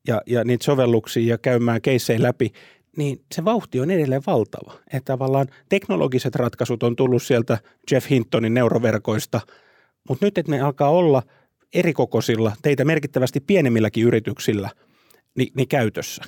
ja, 0.07 0.23
ja 0.27 0.45
niitä 0.45 0.65
sovelluksia 0.65 1.29
ja 1.29 1.39
käymään 1.39 1.83
keissejä 1.83 2.23
läpi, 2.23 2.53
niin 2.97 3.21
se 3.35 3.45
vauhti 3.45 3.81
on 3.81 3.91
edelleen 3.91 4.23
valtava. 4.27 4.73
Että 4.93 5.13
tavallaan 5.13 5.47
teknologiset 5.69 6.35
ratkaisut 6.35 6.83
on 6.83 6.97
tullut 6.97 7.23
sieltä 7.23 7.59
Jeff 7.91 8.11
Hintonin 8.11 8.55
neuroverkoista, 8.55 9.41
mutta 10.09 10.27
nyt, 10.27 10.39
että 10.39 10.53
ne 10.53 10.61
alkaa 10.61 10.91
olla 10.91 11.23
erikokoisilla, 11.75 12.53
teitä 12.63 12.85
merkittävästi 12.85 13.41
pienemmilläkin 13.41 14.05
yrityksillä, 14.05 14.71
niin, 15.35 15.53
niin 15.57 15.69
käytössä. 15.69 16.25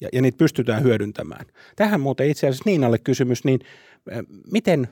Ja, 0.00 0.08
ja 0.12 0.22
niitä 0.22 0.38
pystytään 0.38 0.82
hyödyntämään. 0.82 1.46
Tähän 1.76 2.00
muuten 2.00 2.30
itse 2.30 2.48
asiassa 2.48 2.70
Niinalle 2.70 2.98
kysymys, 2.98 3.44
niin 3.44 3.60
miten 4.52 4.88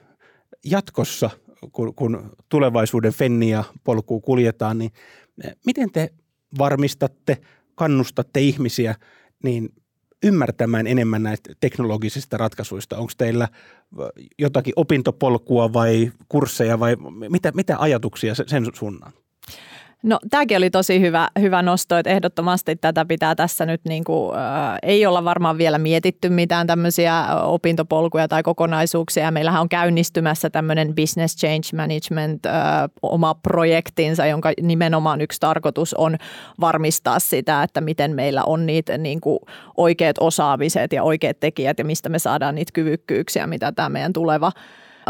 jatkossa, 0.64 1.30
kun, 1.72 1.94
kun 1.94 2.30
tulevaisuuden 2.48 3.12
fennia 3.12 3.64
polkuu 3.84 4.20
kuljetaan, 4.20 4.78
niin 4.78 4.92
miten 5.66 5.90
te 5.92 6.10
varmistatte, 6.58 7.38
kannustatte 7.74 8.40
ihmisiä 8.40 8.94
niin 9.42 9.72
ymmärtämään 10.22 10.86
enemmän 10.86 11.22
näistä 11.22 11.52
teknologisista 11.60 12.36
ratkaisuista? 12.36 12.98
Onko 12.98 13.12
teillä 13.18 13.48
jotakin 14.38 14.72
opintopolkua 14.76 15.72
vai 15.72 16.12
kursseja 16.28 16.80
vai 16.80 16.96
mitä, 17.28 17.52
mitä 17.54 17.76
ajatuksia 17.78 18.34
sen 18.34 18.66
suunnan? 18.74 19.12
No 20.02 20.18
tämäkin 20.30 20.56
oli 20.56 20.70
tosi 20.70 21.00
hyvä, 21.00 21.28
hyvä 21.40 21.62
nosto, 21.62 21.96
että 21.96 22.10
ehdottomasti 22.10 22.76
tätä 22.76 23.04
pitää 23.04 23.34
tässä 23.34 23.66
nyt 23.66 23.80
niin 23.84 24.04
kuin, 24.04 24.36
äh, 24.36 24.78
ei 24.82 25.06
olla 25.06 25.24
varmaan 25.24 25.58
vielä 25.58 25.78
mietitty 25.78 26.28
mitään 26.28 26.66
tämmöisiä 26.66 27.24
opintopolkuja 27.42 28.28
tai 28.28 28.42
kokonaisuuksia. 28.42 29.30
Meillähän 29.30 29.60
on 29.60 29.68
käynnistymässä 29.68 30.50
tämmöinen 30.50 30.94
Business 30.94 31.36
Change 31.36 31.68
Management 31.76 32.46
äh, 32.46 32.54
oma 33.02 33.34
projektinsa, 33.34 34.26
jonka 34.26 34.52
nimenomaan 34.62 35.20
yksi 35.20 35.40
tarkoitus 35.40 35.94
on 35.94 36.16
varmistaa 36.60 37.18
sitä, 37.18 37.62
että 37.62 37.80
miten 37.80 38.14
meillä 38.14 38.44
on 38.44 38.66
niitä 38.66 38.98
niin 38.98 39.20
kuin 39.20 39.38
oikeat 39.76 40.16
osaamiset 40.20 40.92
ja 40.92 41.02
oikeat 41.02 41.40
tekijät 41.40 41.78
ja 41.78 41.84
mistä 41.84 42.08
me 42.08 42.18
saadaan 42.18 42.54
niitä 42.54 42.72
kyvykkyyksiä, 42.74 43.46
mitä 43.46 43.72
tämä 43.72 43.88
meidän 43.88 44.12
tuleva 44.12 44.52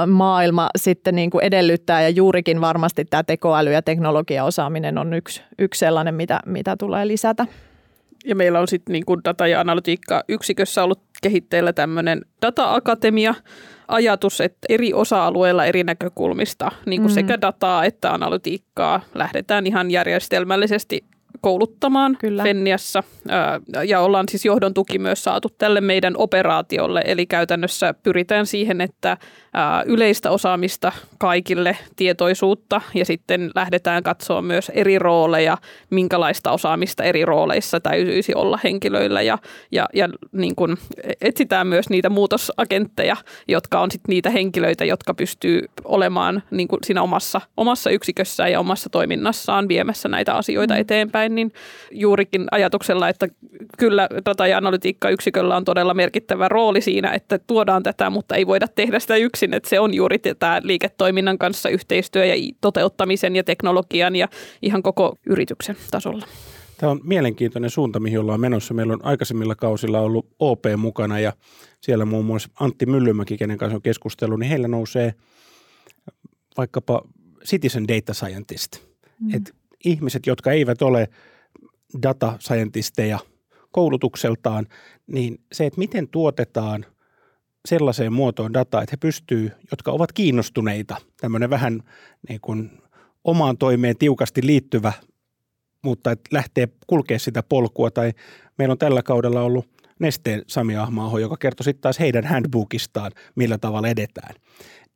maailma 0.07 0.69
sitten 0.79 1.15
niin 1.15 1.31
kuin 1.31 1.45
edellyttää 1.45 2.03
ja 2.03 2.09
juurikin 2.09 2.61
varmasti 2.61 3.05
tämä 3.05 3.23
tekoäly 3.23 3.73
ja 3.73 3.83
teknologiaosaaminen 3.83 4.99
on 4.99 5.15
yksi, 5.15 5.43
yksi 5.59 5.79
sellainen, 5.79 6.15
mitä, 6.15 6.41
mitä 6.47 6.77
tulee 6.77 7.09
lisätä. 7.09 7.47
Ja 8.25 8.35
meillä 8.35 8.61
on 8.61 8.69
sitten 8.69 8.93
niin 8.93 9.07
kuin 9.07 9.21
data- 9.25 9.47
ja 9.47 9.61
analytiikka-yksikössä 9.61 10.85
ollut 10.85 11.01
kehitteillä 11.23 11.73
tämmöinen 11.73 12.21
data-akatemia, 12.43 13.35
ajatus, 13.89 14.41
että 14.41 14.59
eri 14.69 14.93
osa-alueilla 14.95 15.65
eri 15.65 15.85
näkökulmista, 15.85 16.71
niin 16.87 17.03
kuin 17.03 17.13
mm. 17.13 17.15
sekä 17.15 17.41
dataa 17.41 17.85
että 17.85 18.13
analytiikkaa, 18.13 19.01
lähdetään 19.15 19.67
ihan 19.67 19.91
järjestelmällisesti 19.91 21.05
kouluttamaan 21.41 22.17
Kyllä. 22.21 22.43
Fenniassa 22.43 23.03
ja 23.87 24.01
ollaan 24.01 24.29
siis 24.31 24.45
johdon 24.45 24.75
tuki 24.75 24.99
myös 24.99 25.25
saatu 25.25 25.49
tälle 25.59 25.81
meidän 25.81 26.15
operaatiolle. 26.17 27.03
Eli 27.05 27.27
käytännössä 27.27 27.95
pyritään 28.03 28.47
siihen, 28.47 28.81
että 28.81 29.17
yleistä 29.87 30.31
osaamista 30.31 30.93
kaikille, 31.19 31.77
tietoisuutta 31.97 32.81
ja 32.95 33.05
sitten 33.05 33.51
lähdetään 33.55 34.03
katsoa 34.03 34.43
myös 34.43 34.69
eri 34.75 34.99
rooleja, 34.99 35.59
minkälaista 35.91 36.51
osaamista 36.51 37.05
eri 37.05 37.25
rooleissa 37.25 37.81
täytyisi 37.81 38.35
olla 38.35 38.59
henkilöillä 38.65 39.23
ja, 39.23 39.39
ja, 39.73 39.87
ja 39.95 40.09
niin 40.33 40.55
kuin 40.55 40.77
etsitään 41.21 41.67
myös 41.67 41.89
niitä 41.91 42.11
muutosagentteja, 42.11 43.17
jotka 43.49 43.81
on 43.81 43.91
sitten 43.91 44.13
niitä 44.13 44.31
henkilöitä, 44.31 44.85
jotka 44.85 45.15
pystyy 45.15 45.65
olemaan 45.85 46.43
niin 46.51 46.69
kuin 46.69 46.81
siinä 46.85 47.03
omassa, 47.03 47.41
omassa 47.57 47.91
yksikössään 47.91 48.53
ja 48.53 48.61
omassa 48.61 48.91
toiminnassaan 48.91 49.69
viemässä 49.69 50.09
näitä 50.09 50.35
asioita 50.35 50.75
mm. 50.75 50.81
eteenpäin, 50.81 51.28
niin 51.35 51.53
juurikin 51.91 52.47
ajatuksella, 52.51 53.09
että 53.09 53.29
kyllä 53.79 54.09
data- 54.27 54.47
ja 54.47 54.59
analytiikka-yksiköllä 54.59 55.57
on 55.57 55.65
todella 55.65 55.95
merkittävä 55.95 56.49
rooli 56.49 56.81
siinä, 56.81 57.13
että 57.13 57.39
tuodaan 57.39 57.83
tätä, 57.83 58.11
mutta 58.11 58.35
ei 58.35 58.47
voida 58.47 58.67
tehdä 58.69 58.99
sitä 58.99 59.17
yksin 59.17 59.55
että 59.55 59.69
se 59.69 59.81
on 59.81 59.95
juuri 59.95 60.19
tämä 60.39 60.61
liiketoiminnan 60.63 61.39
kanssa 61.39 61.69
yhteistyö 61.69 62.25
ja 62.25 62.35
toteuttamisen 62.61 63.37
ja 63.37 63.45
teknologian 63.45 64.17
ja 64.17 64.29
ihan 64.63 64.83
koko 64.83 65.17
yrityksen 65.27 65.77
tasolla. 65.91 66.27
Tämä 66.79 66.93
on 66.93 67.01
mielenkiintoinen 67.05 67.71
suunta, 67.71 68.01
mihin 68.01 68.21
ollaan 68.21 68.41
menossa. 68.41 68.75
Meillä 68.75 68.93
on 68.93 69.05
aikaisemmilla 69.05 69.55
kausilla 69.55 70.01
ollut 70.01 70.27
OP 70.39 70.65
mukana 70.77 71.21
ja 71.21 71.33
siellä 71.81 72.05
muun 72.05 72.25
muassa 72.25 72.49
Antti 72.61 72.87
Myllymäki, 72.87 73.37
kenen 73.37 73.59
kanssa 73.59 73.77
on 73.77 73.83
keskustellut, 73.83 74.39
niin 74.39 74.51
heillä 74.51 74.69
nousee 74.69 75.15
vaikkapa 76.57 77.03
citizen 77.45 77.89
data 77.89 78.15
scientist. 78.15 78.77
Mm. 79.21 79.35
Et 79.35 79.55
ihmiset, 79.85 80.27
jotka 80.27 80.53
eivät 80.53 80.83
ole 80.83 81.09
data 82.03 82.37
scientisteja 82.41 83.19
koulutukseltaan, 83.73 84.67
niin 85.07 85.41
se, 85.53 85.67
että 85.67 85.79
miten 85.79 86.09
tuotetaan– 86.09 86.87
sellaiseen 87.69 88.13
muotoon 88.13 88.55
dataa, 88.55 88.83
että 88.83 88.93
he 88.93 88.97
pystyy, 88.97 89.51
jotka 89.71 89.93
ovat 89.93 90.13
kiinnostuneita, 90.13 90.97
tämmöinen 91.21 91.51
vähän 91.51 91.81
niin 92.29 92.41
kuin 92.41 92.71
omaan 93.25 93.59
toimeen 93.59 93.97
tiukasti 93.97 94.47
liittyvä, 94.47 94.93
mutta 95.83 96.11
että 96.11 96.29
lähtee 96.33 96.69
kulkea 96.87 97.19
sitä 97.19 97.43
polkua. 97.43 97.91
Tai 97.91 98.13
meillä 98.59 98.73
on 98.73 98.79
tällä 98.79 99.03
kaudella 99.03 99.43
ollut 99.43 99.67
Nesteen 100.01 100.43
Sami 100.47 100.77
Ahmaaho, 100.77 101.19
joka 101.19 101.37
kertoi 101.37 101.65
sitten 101.65 101.83
taas 101.83 101.99
heidän 101.99 102.27
handbookistaan, 102.27 103.13
millä 103.35 103.59
tavalla 103.59 103.89
edetään. 103.89 104.35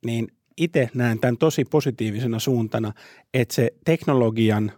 Niin 0.05 0.27
itse 0.57 0.89
näen 0.93 1.19
tämän 1.19 1.37
tosi 1.37 1.65
positiivisena 1.65 2.39
suuntana, 2.39 2.93
että 3.33 3.55
se 3.55 3.71
teknologian 3.85 4.71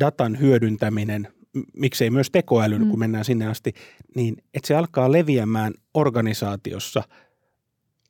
datan 0.00 0.40
hyödyntäminen 0.40 1.28
miksei 1.76 2.10
myös 2.10 2.30
tekoälyn, 2.30 2.82
mm. 2.82 2.90
kun 2.90 2.98
mennään 2.98 3.24
sinne 3.24 3.46
asti, 3.46 3.72
niin 4.14 4.36
että 4.54 4.66
se 4.66 4.74
alkaa 4.74 5.12
leviämään 5.12 5.74
organisaatiossa 5.94 7.02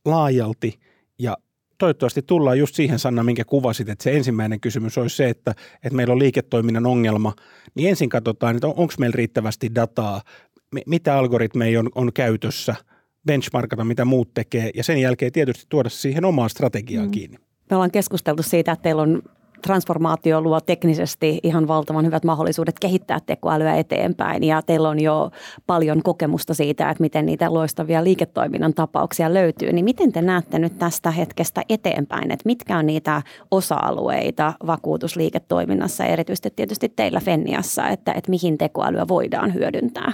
laajalti. 0.04 0.80
Ja 1.18 1.36
toivottavasti 1.78 2.22
tullaan 2.22 2.58
just 2.58 2.74
siihen 2.74 2.98
Sanna, 2.98 3.22
minkä 3.22 3.44
kuvasit, 3.44 3.88
että 3.88 4.02
se 4.02 4.16
ensimmäinen 4.16 4.60
kysymys 4.60 4.98
olisi 4.98 5.16
se, 5.16 5.28
että, 5.28 5.54
että 5.74 5.96
meillä 5.96 6.12
on 6.12 6.18
liiketoiminnan 6.18 6.86
ongelma, 6.86 7.34
niin 7.74 7.88
ensin 7.88 8.08
katsotaan, 8.08 8.56
että 8.56 8.66
on, 8.66 8.74
onko 8.76 8.94
meillä 8.98 9.16
riittävästi 9.16 9.74
dataa, 9.74 10.22
mitä 10.86 11.18
algoritmeja 11.18 11.80
on, 11.80 11.88
on 11.94 12.12
käytössä, 12.12 12.74
benchmarkata, 13.26 13.84
mitä 13.84 14.04
muut 14.04 14.34
tekee, 14.34 14.70
ja 14.74 14.84
sen 14.84 14.98
jälkeen 14.98 15.32
tietysti 15.32 15.66
tuoda 15.68 15.88
siihen 15.88 16.24
omaan 16.24 16.50
strategiaan 16.50 17.06
mm. 17.06 17.10
kiinni. 17.10 17.38
Me 17.70 17.76
ollaan 17.76 17.90
keskusteltu 17.90 18.42
siitä, 18.42 18.72
että 18.72 18.82
teillä 18.82 19.02
on 19.02 19.22
transformaatio 19.62 20.40
luo 20.40 20.60
teknisesti 20.60 21.40
ihan 21.42 21.68
valtavan 21.68 22.06
hyvät 22.06 22.24
mahdollisuudet 22.24 22.78
kehittää 22.78 23.18
tekoälyä 23.26 23.74
eteenpäin 23.74 24.44
ja 24.44 24.62
teillä 24.62 24.88
on 24.88 25.00
jo 25.00 25.30
paljon 25.66 26.02
kokemusta 26.02 26.54
siitä, 26.54 26.90
että 26.90 27.00
miten 27.00 27.26
niitä 27.26 27.54
loistavia 27.54 28.04
liiketoiminnan 28.04 28.74
tapauksia 28.74 29.34
löytyy. 29.34 29.72
Niin 29.72 29.84
miten 29.84 30.12
te 30.12 30.22
näette 30.22 30.58
nyt 30.58 30.78
tästä 30.78 31.10
hetkestä 31.10 31.62
eteenpäin, 31.68 32.30
että 32.32 32.42
mitkä 32.46 32.78
on 32.78 32.86
niitä 32.86 33.22
osa-alueita 33.50 34.52
vakuutusliiketoiminnassa, 34.66 36.04
erityisesti 36.04 36.50
tietysti 36.56 36.88
teillä 36.88 37.20
Fenniassa, 37.20 37.88
että, 37.88 38.12
että 38.12 38.30
mihin 38.30 38.58
tekoälyä 38.58 39.08
voidaan 39.08 39.54
hyödyntää? 39.54 40.12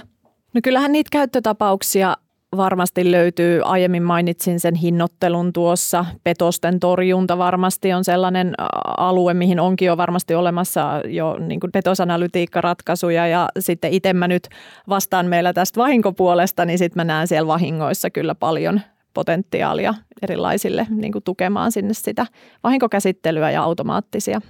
No 0.53 0.61
kyllähän 0.63 0.91
niitä 0.91 1.09
käyttötapauksia 1.11 2.17
varmasti 2.57 3.11
löytyy, 3.11 3.61
aiemmin 3.65 4.03
mainitsin 4.03 4.59
sen 4.59 4.75
hinnoittelun 4.75 5.53
tuossa, 5.53 6.05
petosten 6.23 6.79
torjunta 6.79 7.37
varmasti 7.37 7.93
on 7.93 8.03
sellainen 8.03 8.53
alue, 8.97 9.33
mihin 9.33 9.59
onkin 9.59 9.85
jo 9.85 9.97
varmasti 9.97 10.35
olemassa 10.35 11.01
jo 11.07 11.37
niin 11.39 11.59
kuin 11.59 11.71
petosanalytiikkaratkaisuja 11.71 13.27
ja 13.27 13.49
sitten 13.59 13.93
itse 13.93 14.13
mä 14.13 14.27
nyt 14.27 14.47
vastaan 14.89 15.25
meillä 15.25 15.53
tästä 15.53 15.79
vahinkopuolesta, 15.79 16.65
niin 16.65 16.77
sitten 16.77 16.99
mä 16.99 17.03
näen 17.03 17.27
siellä 17.27 17.47
vahingoissa 17.47 18.09
kyllä 18.09 18.35
paljon 18.35 18.81
potentiaalia 19.13 19.93
erilaisille 20.21 20.87
niin 20.89 21.11
kuin 21.11 21.23
tukemaan 21.23 21.71
sinne 21.71 21.93
sitä 21.93 22.25
vahinkokäsittelyä 22.63 23.51
ja 23.51 23.63
automaattisia 23.63 24.41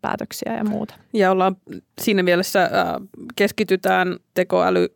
päätöksiä 0.00 0.56
ja 0.56 0.64
muuta. 0.64 0.94
Ja 1.12 1.30
ollaan 1.30 1.56
siinä 2.00 2.22
mielessä 2.22 2.70
keskitytään 3.36 4.16
tekoäly 4.34 4.88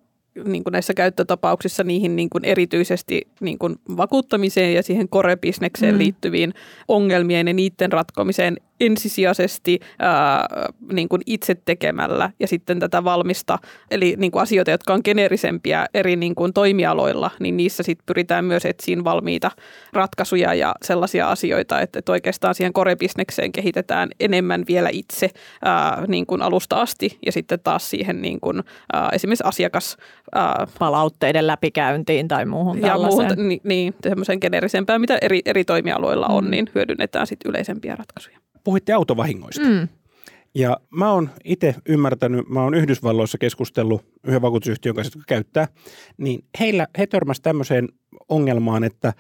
niin 0.45 0.65
kuin 0.65 0.73
näissä 0.73 0.95
käyttötapauksissa 0.95 1.85
niihin 1.85 2.17
niin 2.17 2.31
kuin 2.31 2.45
erityisesti 2.45 3.29
niin 3.41 3.59
kuin 3.59 3.77
vakuuttamiseen 3.97 4.75
ja 4.75 4.83
siihen 4.83 5.09
korebisnekseen 5.09 5.95
mm. 5.95 5.99
liittyviin 5.99 6.55
ongelmien 6.89 7.49
ja 7.49 7.55
niiden 7.55 7.93
ratkomiseen 7.93 8.57
ensisijaisesti 8.81 9.81
ää, 9.99 10.47
niin 10.93 11.09
kuin 11.09 11.23
itse 11.27 11.57
tekemällä 11.65 12.31
ja 12.41 12.49
sitten 12.49 12.81
tätä 12.81 13.05
valmista, 13.05 13.59
eli 13.91 14.15
niin 14.19 14.33
kuin 14.33 14.43
asioita, 14.43 14.71
jotka 14.71 14.95
on 14.95 15.01
geneerisempiä 15.05 15.87
eri 15.95 16.17
niin 16.17 16.35
kuin 16.35 16.53
toimialoilla, 16.53 17.31
niin 17.41 17.57
niissä 17.57 17.83
sitten 17.83 18.07
pyritään 18.07 18.45
myös 18.45 18.65
etsiin 18.65 19.05
valmiita 19.05 19.51
ratkaisuja 19.93 20.55
ja 20.55 20.75
sellaisia 20.83 21.31
asioita, 21.31 21.81
että, 21.81 21.99
että 21.99 22.13
oikeastaan 22.13 22.55
siihen 22.55 22.73
korebisnekseen 22.73 23.53
kehitetään 23.53 24.09
enemmän 24.21 24.65
vielä 24.69 24.89
itse 24.93 25.31
ää, 25.65 26.05
niin 26.09 26.27
kuin 26.27 26.43
alusta 26.43 26.77
asti 26.77 27.19
ja 27.27 27.33
sitten 27.33 27.61
taas 27.65 27.91
siihen 27.91 28.23
niin 28.23 28.41
kuin, 28.41 28.63
ää, 28.93 29.09
esimerkiksi 29.13 29.45
asiakas 29.47 29.97
ää, 30.35 30.67
palautteiden 30.79 31.47
läpikäyntiin 31.47 32.29
tai 32.29 32.45
muuhun 32.47 32.81
Ja 32.81 32.99
muuhun, 32.99 33.27
niin, 33.37 33.61
niin 33.65 33.95
semmoisen 34.03 34.39
geneerisempään, 34.41 35.01
mitä 35.01 35.19
eri, 35.23 35.41
eri 35.45 35.65
toimialoilla 35.65 36.27
on, 36.27 36.45
mm. 36.45 36.51
niin 36.51 36.71
hyödynnetään 36.75 37.27
sitten 37.27 37.51
yleisempiä 37.51 37.97
ratkaisuja 37.97 38.44
puhuitte 38.65 38.93
autovahingoista. 38.93 39.65
Mm. 39.65 39.89
Ja 40.55 40.81
mä 40.91 41.13
oon 41.13 41.31
itse 41.45 41.75
ymmärtänyt, 41.89 42.49
mä 42.49 42.63
oon 42.63 42.75
Yhdysvalloissa 42.75 43.39
keskustellut 43.39 44.05
yhden 44.27 44.43
vakuutusyhtiön 44.43 44.95
kanssa, 44.95 45.19
jotka 45.19 45.35
käyttää, 45.35 45.69
niin 46.17 46.45
heillä, 46.61 46.87
he 46.99 47.07
törmäsivät 47.07 47.43
tämmöiseen 47.43 47.89
ongelmaan, 48.29 48.85
että 48.85 49.13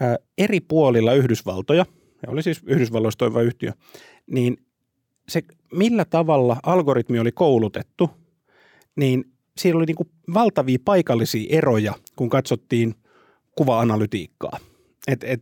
ää, 0.00 0.16
eri 0.38 0.60
puolilla 0.60 1.12
Yhdysvaltoja, 1.12 1.86
ja 2.22 2.30
oli 2.30 2.42
siis 2.42 2.62
Yhdysvalloissa 2.66 3.18
toiva 3.18 3.42
yhtiö, 3.42 3.72
niin 4.26 4.56
se 5.28 5.42
millä 5.72 6.04
tavalla 6.04 6.56
algoritmi 6.62 7.18
oli 7.18 7.32
koulutettu, 7.32 8.10
niin 8.96 9.24
siellä 9.56 9.78
oli 9.78 9.86
niin 9.86 9.96
kuin 9.96 10.10
valtavia 10.34 10.78
paikallisia 10.84 11.56
eroja, 11.56 11.94
kun 12.16 12.28
katsottiin 12.28 12.94
kuva-analytiikkaa. 13.56 14.58
Et, 15.08 15.24
et, 15.24 15.40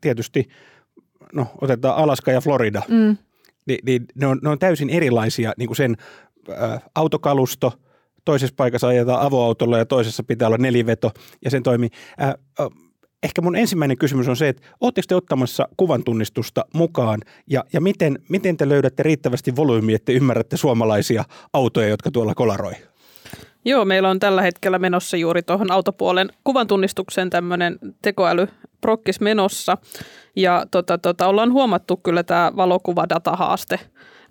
tietysti 0.00 0.48
no 1.32 1.46
otetaan 1.60 1.96
Alaska 1.96 2.30
ja 2.30 2.40
Florida, 2.40 2.82
mm. 2.88 3.16
niin, 3.66 3.78
niin 3.86 4.04
ne, 4.14 4.26
on, 4.26 4.38
ne 4.42 4.48
on 4.48 4.58
täysin 4.58 4.90
erilaisia 4.90 5.52
niin 5.58 5.66
kuin 5.66 5.76
sen 5.76 5.96
ä, 6.50 6.80
autokalusto, 6.94 7.72
toisessa 8.24 8.54
paikassa 8.56 8.88
ajetaan 8.88 9.20
avoautolla 9.20 9.78
ja 9.78 9.86
toisessa 9.86 10.22
pitää 10.22 10.48
olla 10.48 10.58
neliveto 10.58 11.10
ja 11.44 11.50
sen 11.50 11.62
toimii. 11.62 11.88
Ä, 12.20 12.28
ä, 12.28 12.34
ehkä 13.22 13.42
mun 13.42 13.56
ensimmäinen 13.56 13.98
kysymys 13.98 14.28
on 14.28 14.36
se, 14.36 14.48
että 14.48 14.68
oletteko 14.80 15.04
te 15.08 15.14
ottamassa 15.14 15.68
kuvan 15.76 16.04
tunnistusta 16.04 16.64
mukaan 16.74 17.20
ja, 17.50 17.64
ja 17.72 17.80
miten, 17.80 18.18
miten 18.28 18.56
te 18.56 18.68
löydätte 18.68 19.02
riittävästi 19.02 19.56
volyymiä, 19.56 19.96
että 19.96 20.12
ymmärrätte 20.12 20.56
suomalaisia 20.56 21.24
autoja, 21.52 21.88
jotka 21.88 22.10
tuolla 22.10 22.34
kolaroi? 22.34 22.72
Joo, 23.64 23.84
meillä 23.84 24.10
on 24.10 24.20
tällä 24.20 24.42
hetkellä 24.42 24.78
menossa 24.78 25.16
juuri 25.16 25.42
tuohon 25.42 25.70
autopuolen 25.70 26.28
kuvan 26.44 26.66
tunnistukseen 26.66 27.30
tämmöinen 27.30 27.78
tekoälyprokkis 28.02 29.20
menossa. 29.20 29.76
Ja 30.36 30.66
tota, 30.70 30.98
tota, 30.98 31.26
ollaan 31.26 31.52
huomattu 31.52 31.96
kyllä 31.96 32.22
tämä 32.22 32.52
valokuvadatahaaste. 32.56 33.80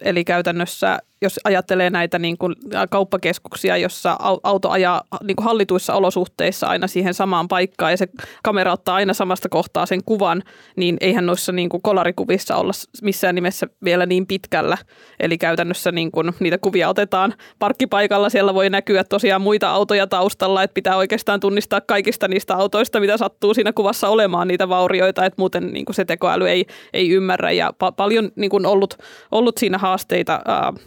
Eli 0.02 0.24
käytännössä 0.24 1.00
jos 1.24 1.40
ajattelee 1.44 1.90
näitä 1.90 2.20
niin 2.20 2.38
kuin 2.38 2.56
kauppakeskuksia, 2.90 3.78
jossa 3.78 4.18
auto 4.44 4.70
ajaa 4.70 5.02
niin 5.24 5.36
kuin 5.36 5.46
hallituissa 5.46 5.94
olosuhteissa 5.94 6.68
aina 6.68 6.88
siihen 6.88 7.14
samaan 7.14 7.48
paikkaan 7.48 7.92
ja 7.92 7.98
se 7.98 8.08
kamera 8.44 8.74
ottaa 8.74 8.96
aina 8.96 9.14
samasta 9.14 9.50
kohtaa 9.50 9.86
sen 9.86 10.04
kuvan, 10.06 10.44
niin 10.76 10.98
eihän 11.02 11.26
noissa 11.26 11.52
niin 11.52 11.70
kuin 11.70 11.82
kolarikuvissa 11.82 12.56
olla 12.56 12.72
missään 13.02 13.36
nimessä 13.36 13.68
vielä 13.84 14.06
niin 14.06 14.28
pitkällä. 14.28 14.78
Eli 15.20 15.38
käytännössä 15.38 15.92
niin 15.92 16.12
kuin 16.12 16.34
niitä 16.40 16.58
kuvia 16.58 16.90
otetaan 16.90 17.34
parkkipaikalla, 17.60 18.30
siellä 18.30 18.54
voi 18.54 18.70
näkyä 18.70 19.04
tosiaan 19.04 19.42
muita 19.42 19.70
autoja 19.70 20.08
taustalla, 20.08 20.64
että 20.64 20.74
pitää 20.74 20.98
oikeastaan 20.98 21.40
tunnistaa 21.40 21.82
kaikista 21.82 22.28
niistä 22.28 22.56
autoista, 22.56 23.00
mitä 23.00 23.18
sattuu 23.18 23.54
siinä 23.54 23.74
kuvassa 23.74 24.10
olemaan 24.10 24.48
niitä 24.48 24.70
vaurioita, 24.70 25.26
että 25.26 25.42
muuten 25.42 25.74
niin 25.74 25.86
kuin 25.86 25.96
se 25.96 26.06
tekoäly 26.06 26.50
ei, 26.50 26.66
ei 26.94 27.10
ymmärrä 27.10 27.52
ja 27.52 27.74
pa- 27.84 27.94
paljon 27.98 28.32
niin 28.36 28.50
kuin 28.50 28.66
ollut, 28.66 28.98
ollut 29.32 29.58
siinä 29.58 29.78
haasteita 29.78 30.40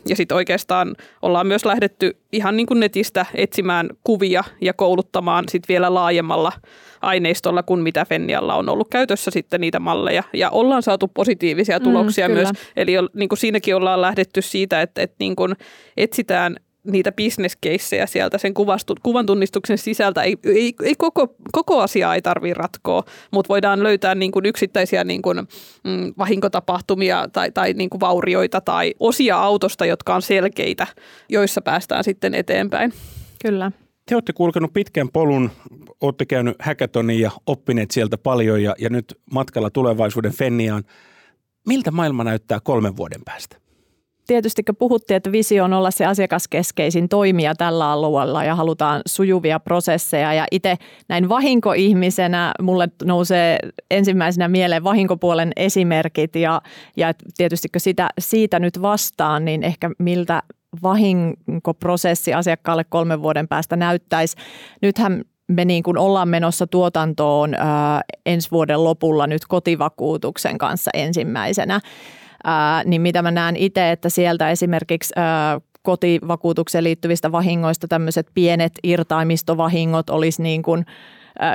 ja 0.09 0.16
sitten 0.16 0.26
oikeastaan 0.33 0.95
ollaan 1.23 1.47
myös 1.47 1.65
lähdetty 1.65 2.17
ihan 2.33 2.57
niin 2.57 2.67
kuin 2.67 2.81
netistä 2.81 3.27
etsimään 3.35 3.89
kuvia 4.05 4.45
ja 4.61 4.73
kouluttamaan 4.73 5.45
sit 5.49 5.62
vielä 5.69 5.95
laajemmalla 5.95 6.53
aineistolla 7.03 7.62
kuin 7.62 7.81
mitä 7.81 8.05
Fennialla 8.05 8.55
on 8.55 8.69
ollut 8.69 8.89
käytössä 8.91 9.31
sitten 9.31 9.61
niitä 9.61 9.81
malleja. 9.81 10.23
Ja 10.33 10.51
ollaan 10.51 10.83
saatu 10.83 11.09
positiivisia 11.09 11.79
mm, 11.79 11.85
tuloksia 11.85 12.29
mm, 12.29 12.35
myös. 12.35 12.49
Eli 12.77 12.93
niin 13.15 13.29
kuin 13.29 13.39
siinäkin 13.39 13.77
ollaan 13.77 14.01
lähdetty 14.01 14.43
siitä, 14.43 14.83
että, 14.83 15.03
että 15.03 15.17
niin 15.19 15.37
kuin 15.37 15.55
etsitään 15.97 16.57
niitä 16.87 17.12
bisneskeissejä 17.12 18.07
sieltä 18.07 18.38
sen 18.38 18.55
kuvastu, 18.55 18.94
kuvan 19.03 19.27
tunnistuksen 19.27 19.79
sisältä. 19.79 20.22
Ei, 20.22 20.37
ei, 20.44 20.75
ei 20.83 20.94
koko, 20.99 21.35
koko 21.53 21.81
asiaa 21.81 22.14
ei 22.14 22.22
tarvitse 22.22 22.55
ratkoa, 22.55 23.03
mutta 23.31 23.49
voidaan 23.49 23.83
löytää 23.83 24.14
niin 24.14 24.33
kuin 24.33 24.46
yksittäisiä 24.46 25.05
niin 25.05 25.22
kuin, 25.22 25.38
mm, 25.85 26.14
vahinkotapahtumia 26.18 27.29
tai, 27.33 27.51
tai 27.53 27.72
niin 27.72 27.90
kuin 27.90 28.01
vaurioita 28.01 28.61
tai 28.61 28.94
osia 29.01 29.38
autosta, 29.38 29.87
jotka 29.87 30.14
on 30.14 30.22
selkeitä, 30.22 30.87
joissa 31.29 31.61
päästään 31.62 32.05
sitten 32.05 32.35
eteenpäin. 32.35 32.92
Kyllä. 33.44 33.72
Te 34.09 34.16
olette 34.16 34.33
kulkenut 34.33 34.72
pitkän 34.72 35.09
polun, 35.09 35.51
olette 36.01 36.27
käynyt 36.27 36.57
hackathonin 36.62 37.20
ja 37.20 37.31
oppineet 37.46 37.90
sieltä 37.90 38.18
paljon 38.18 38.62
ja, 38.62 38.75
ja 38.79 38.90
nyt 38.90 39.18
matkalla 39.33 39.70
tulevaisuuden 39.70 40.33
Fenniaan. 40.33 40.85
Miltä 41.66 41.90
maailma 41.90 42.25
näyttää 42.25 42.61
kolmen 42.61 42.96
vuoden 42.96 43.20
päästä? 43.25 43.66
Tietysti 44.27 44.62
kun 44.62 44.77
puhuttiin, 44.77 45.17
että 45.17 45.33
visio 45.33 45.65
on 45.65 45.73
olla 45.73 45.91
se 45.91 46.07
asiakaskeskeisin 46.07 47.09
toimija 47.09 47.55
tällä 47.55 47.91
alueella 47.91 48.45
ja 48.45 48.55
halutaan 48.55 49.03
sujuvia 49.07 49.61
prosesseja 49.61 50.35
ja 50.35 50.47
itse 50.51 50.77
näin 51.09 51.29
vahinkoihmisenä 51.29 52.53
mulle 52.62 52.89
nousee 53.05 53.59
ensimmäisenä 53.91 54.49
mieleen 54.49 54.85
vahinkopuolen 54.85 55.53
esimerkit 55.57 56.37
ja, 56.37 56.62
ja 56.97 57.12
tietysti 57.37 57.69
kun 57.69 57.81
sitä, 57.81 58.09
siitä 58.19 58.59
nyt 58.59 58.83
vastaan, 58.83 59.45
niin 59.45 59.62
ehkä 59.62 59.91
miltä 59.99 60.43
vahinkoprosessi 60.83 62.35
asiakkaalle 62.35 62.85
kolmen 62.85 63.23
vuoden 63.23 63.49
päästä 63.49 63.77
näyttäisi. 63.77 64.37
Nythän 64.83 65.25
me 65.49 65.65
niin 65.65 65.83
kuin 65.83 65.99
ollaan 65.99 66.29
menossa 66.29 66.67
tuotantoon 66.67 67.55
ää, 67.55 68.01
ensi 68.27 68.51
vuoden 68.51 68.85
lopulla 68.85 69.27
nyt 69.27 69.43
kotivakuutuksen 69.49 70.59
kanssa 70.59 70.91
ensimmäisenä 70.95 71.81
ää, 72.47 72.85
niin 72.85 73.03
mitä 73.03 73.23
mä 73.23 73.31
näen 73.31 73.57
itse, 73.57 73.91
että 73.91 74.09
sieltä 74.09 74.51
esimerkiksi 74.51 75.13
ää, 75.17 75.61
kotivakuutukseen 75.83 76.85
liittyvistä 76.85 77.33
vahingoista 77.33 77.89
tämmöiset 77.89 78.27
pienet 78.35 78.73
irtaimistovahingot 78.83 80.11
olisi 80.11 80.43
niin 80.43 80.63
kuin 80.63 80.87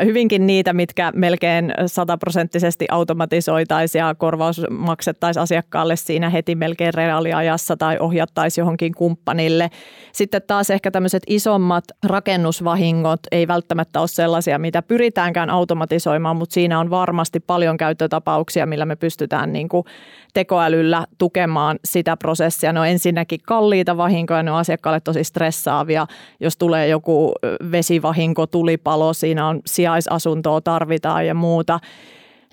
hyvinkin 0.06 0.48
niitä, 0.48 0.74
mitkä 0.74 1.12
melkein 1.16 1.74
sataprosenttisesti 1.86 2.86
automatisoitaisiin 2.92 4.00
ja 4.00 4.16
korvaus 4.16 4.62
maksettaisiin 4.70 5.44
asiakkaalle 5.44 5.96
siinä 5.96 6.30
heti 6.30 6.56
melkein 6.56 6.94
reaaliajassa 6.94 7.78
tai 7.78 7.98
ohjattaisiin 8.00 8.62
johonkin 8.62 8.94
kumppanille. 8.96 9.70
Sitten 10.12 10.42
taas 10.48 10.70
ehkä 10.70 10.92
tämmöiset 10.92 11.24
isommat 11.28 11.84
rakennusvahingot 12.06 13.20
ei 13.32 13.48
välttämättä 13.48 14.00
ole 14.00 14.08
sellaisia, 14.08 14.60
mitä 14.60 14.82
pyritäänkään 14.82 15.50
automatisoimaan, 15.50 16.36
mutta 16.36 16.54
siinä 16.54 16.80
on 16.80 16.90
varmasti 16.90 17.40
paljon 17.40 17.78
käyttötapauksia, 17.78 18.66
millä 18.66 18.86
me 18.86 18.96
pystytään 18.96 19.54
niin 19.54 19.70
kuin 19.70 19.84
tekoälyllä 20.34 21.06
tukemaan 21.18 21.80
sitä 21.86 22.18
prosessia. 22.18 22.74
Ne 22.74 22.80
on 22.80 22.88
ensinnäkin 22.88 23.40
kalliita 23.48 23.98
vahinkoja, 23.98 24.44
ne 24.44 24.52
on 24.52 24.58
asiakkaalle 24.58 25.00
tosi 25.00 25.24
stressaavia. 25.24 26.08
Jos 26.40 26.58
tulee 26.58 26.88
joku 26.88 27.34
vesivahinko, 27.72 28.48
tulipalo, 28.48 29.14
siinä 29.14 29.48
on 29.48 29.62
sijaisasuntoa 29.72 30.62
tarvitaan 30.62 31.28
ja 31.28 31.34
muuta, 31.34 31.80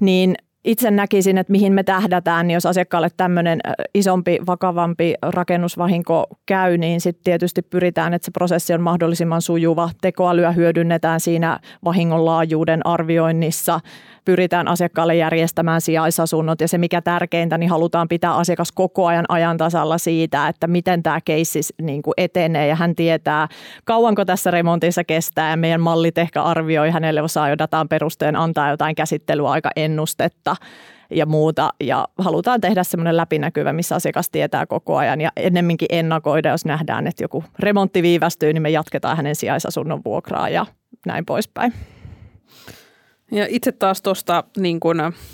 niin 0.00 0.35
itse 0.64 0.90
näkisin, 0.90 1.38
että 1.38 1.50
mihin 1.50 1.72
me 1.72 1.83
tähdätään, 1.83 2.46
niin 2.46 2.54
jos 2.54 2.66
asiakkaalle 2.66 3.09
tämmöinen 3.16 3.61
isompi, 3.94 4.38
vakavampi 4.46 5.14
rakennusvahinko 5.22 6.26
käy, 6.46 6.78
niin 6.78 7.00
sitten 7.00 7.24
tietysti 7.24 7.62
pyritään, 7.62 8.14
että 8.14 8.26
se 8.26 8.31
prosessi 8.31 8.74
on 8.74 8.81
mahdollisimman 8.81 9.42
sujuva. 9.42 9.90
Tekoälyä 10.00 10.52
hyödynnetään 10.52 11.20
siinä 11.20 11.59
vahingon 11.85 12.24
laajuuden 12.24 12.87
arvioinnissa. 12.87 13.81
Pyritään 14.28 14.68
asiakkaalle 14.68 15.16
järjestämään 15.16 15.80
sijaisasunnot 15.80 16.60
ja 16.60 16.68
se 16.68 16.78
mikä 16.78 17.02
tärkeintä, 17.02 17.58
niin 17.58 17.70
halutaan 17.70 18.08
pitää 18.08 18.34
asiakas 18.34 18.72
koko 18.72 19.06
ajan 19.06 19.24
ajan 19.28 19.56
tasalla 19.56 19.98
siitä, 19.98 20.48
että 20.48 20.66
miten 20.66 21.02
tämä 21.02 21.20
keissi 21.24 21.60
niin 21.82 22.02
etenee 22.16 22.66
ja 22.66 22.74
hän 22.74 22.94
tietää 22.94 23.48
kauanko 23.84 24.24
tässä 24.24 24.50
remontissa 24.50 25.04
kestää 25.04 25.50
ja 25.50 25.56
meidän 25.56 25.80
mallit 25.80 26.18
ehkä 26.18 26.42
arvioi 26.42 26.90
hänelle 26.90 27.22
osaa 27.22 27.48
jo 27.48 27.58
datan 27.58 27.88
perusteen 27.88 28.36
antaa 28.36 28.70
jotain 28.70 28.94
käsittelyaikaennustetta 28.94 30.56
ja 31.10 31.26
muuta. 31.26 31.70
Ja 31.80 32.08
halutaan 32.18 32.60
tehdä 32.60 32.84
semmoinen 32.84 33.16
läpinäkyvä, 33.16 33.72
missä 33.72 33.94
asiakas 33.94 34.30
tietää 34.30 34.66
koko 34.66 34.96
ajan 34.96 35.20
ja 35.20 35.30
ennemminkin 35.36 35.88
ennakoida, 35.90 36.50
jos 36.50 36.64
nähdään, 36.64 37.06
että 37.06 37.24
joku 37.24 37.44
remontti 37.58 38.02
viivästyy, 38.02 38.52
niin 38.52 38.62
me 38.62 38.70
jatketaan 38.70 39.16
hänen 39.16 39.36
sijaisasunnon 39.36 40.00
vuokraa 40.04 40.48
ja 40.48 40.66
näin 41.06 41.26
poispäin. 41.26 41.72
Ja 43.30 43.46
itse 43.48 43.72
taas 43.72 44.02
tuosta 44.02 44.44
niin 44.56 44.80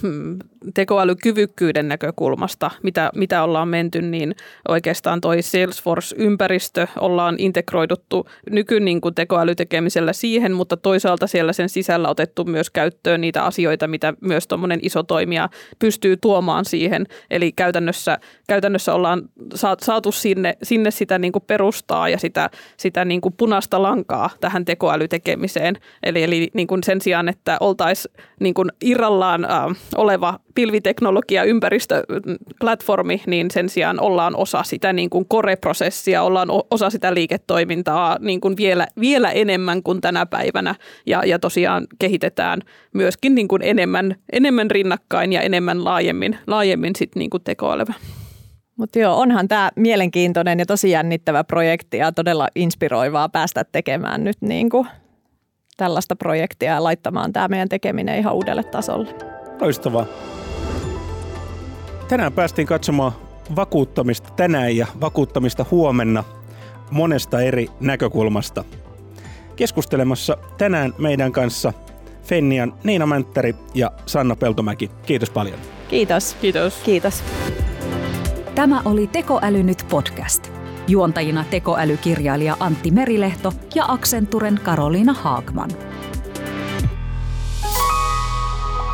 hmm, 0.03 0.39
tekoälykyvykkyyden 0.75 1.89
näkökulmasta, 1.89 2.71
mitä, 2.83 3.11
mitä 3.15 3.43
ollaan 3.43 3.69
menty, 3.69 4.03
niin 4.03 4.35
oikeastaan 4.69 5.21
toi 5.21 5.43
Salesforce-ympäristö 5.43 6.87
ollaan 7.01 7.35
integroiduttu 7.39 8.29
nyky 8.51 8.81
niin 8.81 9.01
kuin 9.01 9.15
tekoälytekemisellä 9.15 10.13
siihen, 10.13 10.53
mutta 10.53 10.77
toisaalta 10.77 11.27
siellä 11.27 11.53
sen 11.53 11.69
sisällä 11.69 12.09
otettu 12.09 12.45
myös 12.45 12.71
käyttöön 12.71 13.21
niitä 13.21 13.45
asioita, 13.45 13.89
mitä 13.89 14.15
myös 14.21 14.47
tuommoinen 14.47 14.79
iso 14.83 15.03
toimija 15.03 15.49
pystyy 15.79 16.17
tuomaan 16.17 16.65
siihen. 16.65 17.07
Eli 17.31 17.53
käytännössä, 17.53 18.19
käytännössä 18.49 18.95
ollaan 18.95 19.23
saatu 19.81 20.13
sinne, 20.13 20.57
sinne 20.63 20.91
sitä 20.91 21.19
niin 21.19 21.33
kuin 21.33 21.45
perustaa 21.47 22.09
ja 22.09 22.19
sitä, 22.19 22.51
sitä 22.77 23.05
niin 23.05 23.21
kuin 23.21 23.35
punaista 23.37 23.83
lankaa 23.83 24.31
tähän 24.41 24.65
tekoälytekemiseen. 24.65 25.79
Eli, 26.03 26.23
eli 26.23 26.51
niin 26.55 26.67
kuin 26.67 26.83
sen 26.85 27.01
sijaan, 27.01 27.29
että 27.29 27.57
oltaisiin 27.61 28.15
niin 28.41 28.55
irrallaan 28.85 29.45
äh, 29.45 29.77
oleva 29.97 30.39
pilviteknologia 30.55 31.45
ympäristöplatformi, 31.45 33.23
niin 33.27 33.51
sen 33.51 33.69
sijaan 33.69 34.01
ollaan 34.01 34.37
osa 34.37 34.63
sitä 34.63 34.93
niin 34.93 35.11
kuin 35.11 35.27
core-prosessia, 35.35 36.23
ollaan 36.23 36.49
osa 36.71 36.91
sitä 36.91 37.15
liiketoimintaa 37.15 38.17
niin 38.21 38.41
kuin 38.41 38.57
vielä, 38.57 38.87
vielä 39.01 39.31
enemmän 39.31 39.83
kuin 39.83 40.01
tänä 40.01 40.27
päivänä 40.27 40.75
ja, 41.07 41.23
ja 41.25 41.39
tosiaan 41.39 41.87
kehitetään 41.99 42.61
myöskin 42.95 43.35
niin 43.35 43.49
kuin 43.49 43.63
enemmän, 43.63 44.17
enemmän 44.33 44.71
rinnakkain 44.71 45.33
ja 45.33 45.41
enemmän 45.41 45.85
laajemmin, 45.85 46.39
laajemmin 46.47 46.97
sit 46.97 47.17
niin 47.17 47.31
kuin 47.31 47.45
tekoälyä. 47.45 47.95
Mutta 48.77 48.99
joo, 48.99 49.21
onhan 49.21 49.49
tämä 49.49 49.71
mielenkiintoinen 49.77 50.59
ja 50.59 50.67
tosi 50.67 50.91
jännittävä 50.91 51.45
projekti 51.45 51.97
ja 51.97 52.13
todella 52.13 52.49
inspiroivaa 52.55 53.29
päästä 53.29 53.65
tekemään 53.73 54.25
nyt 54.25 54.37
niin 54.41 54.71
kuin 54.71 54.87
tällaista 55.77 56.17
projektia 56.17 56.73
ja 56.73 56.83
laittamaan 56.83 57.33
tämä 57.33 57.49
meidän 57.49 57.69
tekeminen 57.69 58.19
ihan 58.19 58.35
uudelle 58.35 58.63
tasolle. 58.63 59.11
Loistavaa. 59.61 60.07
Tänään 62.15 62.33
päästiin 62.33 62.67
katsomaan 62.67 63.13
vakuuttamista 63.57 64.31
tänään 64.31 64.77
ja 64.77 64.87
vakuuttamista 65.01 65.67
huomenna 65.71 66.25
monesta 66.91 67.41
eri 67.41 67.69
näkökulmasta. 67.81 68.65
Keskustelemassa 69.57 70.37
tänään 70.59 70.93
meidän 70.99 71.33
kanssa 71.33 71.73
Fennian 72.25 72.75
Niina 72.85 73.07
Mänttäri 73.07 73.57
ja 73.75 73.91
Sanna 74.07 74.37
Peltomäki. 74.37 74.91
Kiitos 75.07 75.31
paljon. 75.31 75.59
Kiitos. 75.89 76.37
Kiitos. 76.41 76.75
Kiitos. 76.85 77.23
Tämä 78.55 78.83
oli 78.85 79.07
Tekoäly 79.07 79.63
nyt 79.63 79.87
podcast. 79.91 80.53
Juontajina 80.89 81.45
tekoälykirjailija 81.51 82.57
Antti 82.61 82.91
Merilehto 82.91 83.53
ja 83.75 83.85
Accenturen 83.89 84.61
Karoliina 84.63 85.13
Haagman. 85.13 85.71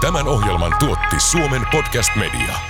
Tämän 0.01 0.29
ohjelman 0.29 0.73
tuotti 0.79 1.17
Suomen 1.19 1.63
Podcast 1.73 2.11
Media. 2.17 2.70